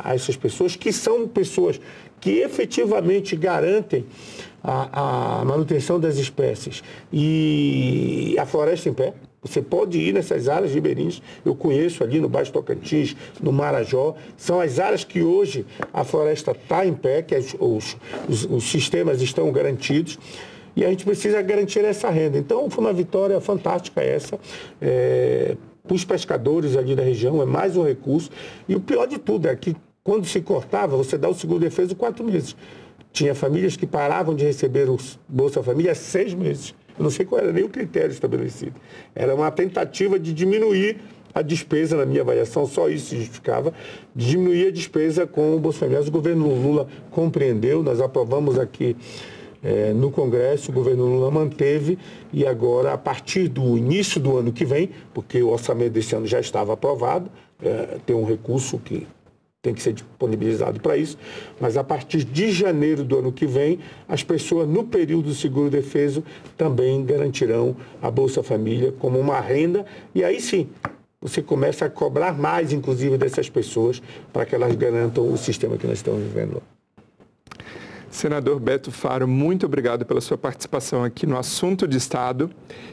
a 0.05 0.15
essas 0.15 0.37
pessoas, 0.37 0.77
que 0.77 0.93
são 0.93 1.27
pessoas 1.27 1.81
que 2.21 2.39
efetivamente 2.39 3.35
garantem 3.35 4.07
a, 4.63 5.41
a 5.41 5.45
manutenção 5.45 5.99
das 5.99 6.17
espécies 6.17 6.83
e 7.13 8.37
a 8.39 8.47
floresta 8.47 8.89
em 8.89 8.93
pé. 8.93 9.15
Você 9.41 9.63
pode 9.63 9.99
ir 9.99 10.13
nessas 10.13 10.49
áreas 10.49 10.73
ribeirinhas, 10.73 11.23
eu 11.45 11.55
conheço 11.55 12.03
ali 12.03 12.21
no 12.21 12.29
Baixo 12.29 12.53
Tocantins, 12.53 13.15
no 13.41 13.53
Marajó, 13.53 14.17
são 14.37 14.61
as 14.61 14.81
áreas 14.81 15.05
que 15.05 15.23
hoje 15.23 15.65
a 15.93 16.03
floresta 16.03 16.51
está 16.51 16.85
em 16.85 16.93
pé, 16.93 17.23
que 17.23 17.37
os, 17.37 17.97
os, 18.29 18.45
os, 18.51 18.65
sistemas 18.65 19.23
estão 19.23 19.51
garantidos, 19.53 20.19
e 20.75 20.85
a 20.85 20.91
gente 20.91 21.05
precisa 21.05 21.41
garantir 21.41 21.85
essa 21.85 22.11
renda. 22.11 22.37
Então 22.37 22.69
foi 22.69 22.85
uma 22.85 22.93
vitória 22.93 23.41
fantástica 23.41 24.01
essa. 24.01 24.39
É, 24.81 25.57
para 25.89 25.95
os 25.95 26.05
pescadores 26.05 26.77
ali 26.77 26.95
da 26.95 27.03
região, 27.03 27.41
é 27.41 27.47
mais 27.47 27.77
um 27.77 27.85
recurso. 27.85 28.31
E 28.69 28.77
o 28.77 28.81
pior 28.81 29.07
de 29.07 29.19
tudo 29.19 29.49
é 29.49 29.57
que 29.57 29.75
quando 30.05 30.27
se 30.27 30.41
cortava, 30.41 30.97
você 30.97 31.17
dá 31.17 31.29
o 31.29 31.35
seguro 31.35 31.61
defesa 31.61 31.95
quatro 31.95 32.25
meses. 32.25 32.55
Tinha 33.19 33.35
famílias 33.35 33.77
que 33.77 33.85
paravam 33.85 34.33
de 34.33 34.45
receber 34.45 34.89
o 34.89 34.97
Bolsa 35.29 35.61
Família 35.61 35.91
há 35.91 35.95
seis 35.97 36.33
meses. 36.33 36.73
Eu 36.97 37.03
não 37.03 37.11
sei 37.11 37.27
qual 37.27 37.41
era 37.41 37.53
nem 37.53 37.65
o 37.65 37.69
critério 37.69 38.13
estabelecido. 38.13 38.75
Era 39.13 39.35
uma 39.35 39.51
tentativa 39.51 40.21
de 40.21 40.33
diminuir 40.33 40.99
a 41.35 41.43
despesa, 41.43 41.97
na 41.97 42.07
minha 42.07 42.21
avaliação, 42.21 42.65
só 42.65 42.89
isso 42.89 43.17
justificava, 43.17 43.75
diminuir 44.15 44.69
a 44.69 44.71
despesa 44.71 45.27
com 45.27 45.57
o 45.57 45.59
Bolsa 45.59 45.81
Família. 45.81 45.99
Mas 45.99 46.07
o 46.07 46.13
governo 46.13 46.47
Lula 46.47 46.87
compreendeu, 47.11 47.83
nós 47.83 48.01
aprovamos 48.01 48.57
aqui 48.57 48.97
é, 49.65 49.93
no 49.93 50.13
Congresso, 50.13 50.71
o 50.71 50.75
governo 50.75 51.05
Lula 51.05 51.29
manteve 51.29 51.99
e 52.33 52.47
agora, 52.47 52.93
a 52.93 52.99
partir 52.99 53.49
do 53.49 53.77
início 53.77 54.21
do 54.21 54.37
ano 54.37 54.53
que 54.53 54.65
vem, 54.65 54.91
porque 55.13 55.43
o 55.43 55.49
orçamento 55.49 55.91
desse 55.91 56.15
ano 56.15 56.25
já 56.29 56.39
estava 56.39 56.73
aprovado, 56.73 57.29
é, 57.61 57.99
tem 58.07 58.15
um 58.15 58.25
recurso 58.25 58.79
que 58.79 59.09
tem 59.69 59.75
que 59.75 59.83
ser 59.83 59.93
disponibilizado 59.93 60.81
para 60.81 60.97
isso, 60.97 61.19
mas 61.61 61.77
a 61.77 61.85
partir 61.85 62.25
de 62.25 62.51
janeiro 62.51 63.05
do 63.05 63.19
ano 63.19 63.31
que 63.31 63.47
vem, 63.47 63.79
as 64.09 64.23
pessoas 64.23 64.67
no 64.67 64.85
período 64.85 65.25
do 65.25 65.35
seguro 65.35 65.69
defeso 65.69 66.25
também 66.57 67.05
garantirão 67.05 67.77
a 68.01 68.11
Bolsa 68.11 68.43
Família 68.43 68.93
como 68.99 69.19
uma 69.19 69.39
renda 69.41 69.85
e 70.15 70.25
aí 70.25 70.41
sim, 70.41 70.69
você 71.21 71.43
começa 71.43 71.85
a 71.85 71.91
cobrar 71.91 72.33
mais, 72.39 72.73
inclusive, 72.73 73.19
dessas 73.19 73.51
pessoas 73.51 74.01
para 74.33 74.47
que 74.47 74.55
elas 74.55 74.75
garantam 74.75 75.31
o 75.31 75.37
sistema 75.37 75.77
que 75.77 75.87
nós 75.87 75.99
estamos 75.99 76.23
vivendo. 76.23 76.63
Senador 78.11 78.59
Beto 78.59 78.91
Faro, 78.91 79.29
muito 79.29 79.67
obrigado 79.67 80.07
pela 80.07 80.21
sua 80.21 80.37
participação 80.39 81.05
aqui 81.05 81.27
no 81.27 81.39
Assunto 81.39 81.87
de 81.87 81.99
Estado. 81.99 82.51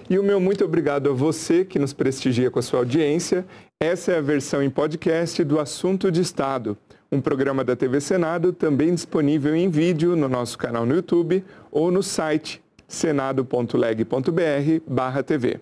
E 0.10 0.20
o 0.20 0.24
meu 0.24 0.40
muito 0.40 0.64
obrigado 0.64 1.10
a 1.10 1.14
você 1.14 1.66
que 1.66 1.80
nos 1.80 1.94
prestigia 1.94 2.52
com 2.52 2.60
a 2.60 2.62
sua 2.62 2.78
audiência. 2.80 3.46
Essa 3.82 4.12
é 4.14 4.18
a 4.18 4.22
versão 4.22 4.62
em 4.62 4.70
podcast 4.70 5.42
do 5.44 5.60
Assunto 5.60 6.12
de 6.12 6.22
Estado, 6.22 6.78
um 7.12 7.20
programa 7.22 7.64
da 7.64 7.76
TV 7.76 8.00
Senado 8.02 8.54
também 8.54 8.94
disponível 8.94 9.56
em 9.56 9.70
vídeo 9.70 10.16
no 10.16 10.28
nosso 10.28 10.58
canal 10.58 10.86
no 10.86 10.96
YouTube 10.96 11.44
ou 11.72 11.92
no 11.92 12.04
site 12.04 12.62
senado.leg.br/tv. 12.88 15.60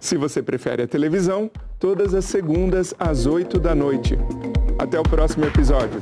Se 0.00 0.16
você 0.16 0.42
prefere 0.42 0.82
a 0.82 0.88
televisão, 0.88 1.50
todas 1.78 2.14
as 2.14 2.24
segundas 2.24 2.94
às 2.98 3.26
8 3.26 3.58
da 3.58 3.74
noite. 3.74 4.16
Até 4.78 4.98
o 4.98 5.02
próximo 5.02 5.44
episódio. 5.44 6.00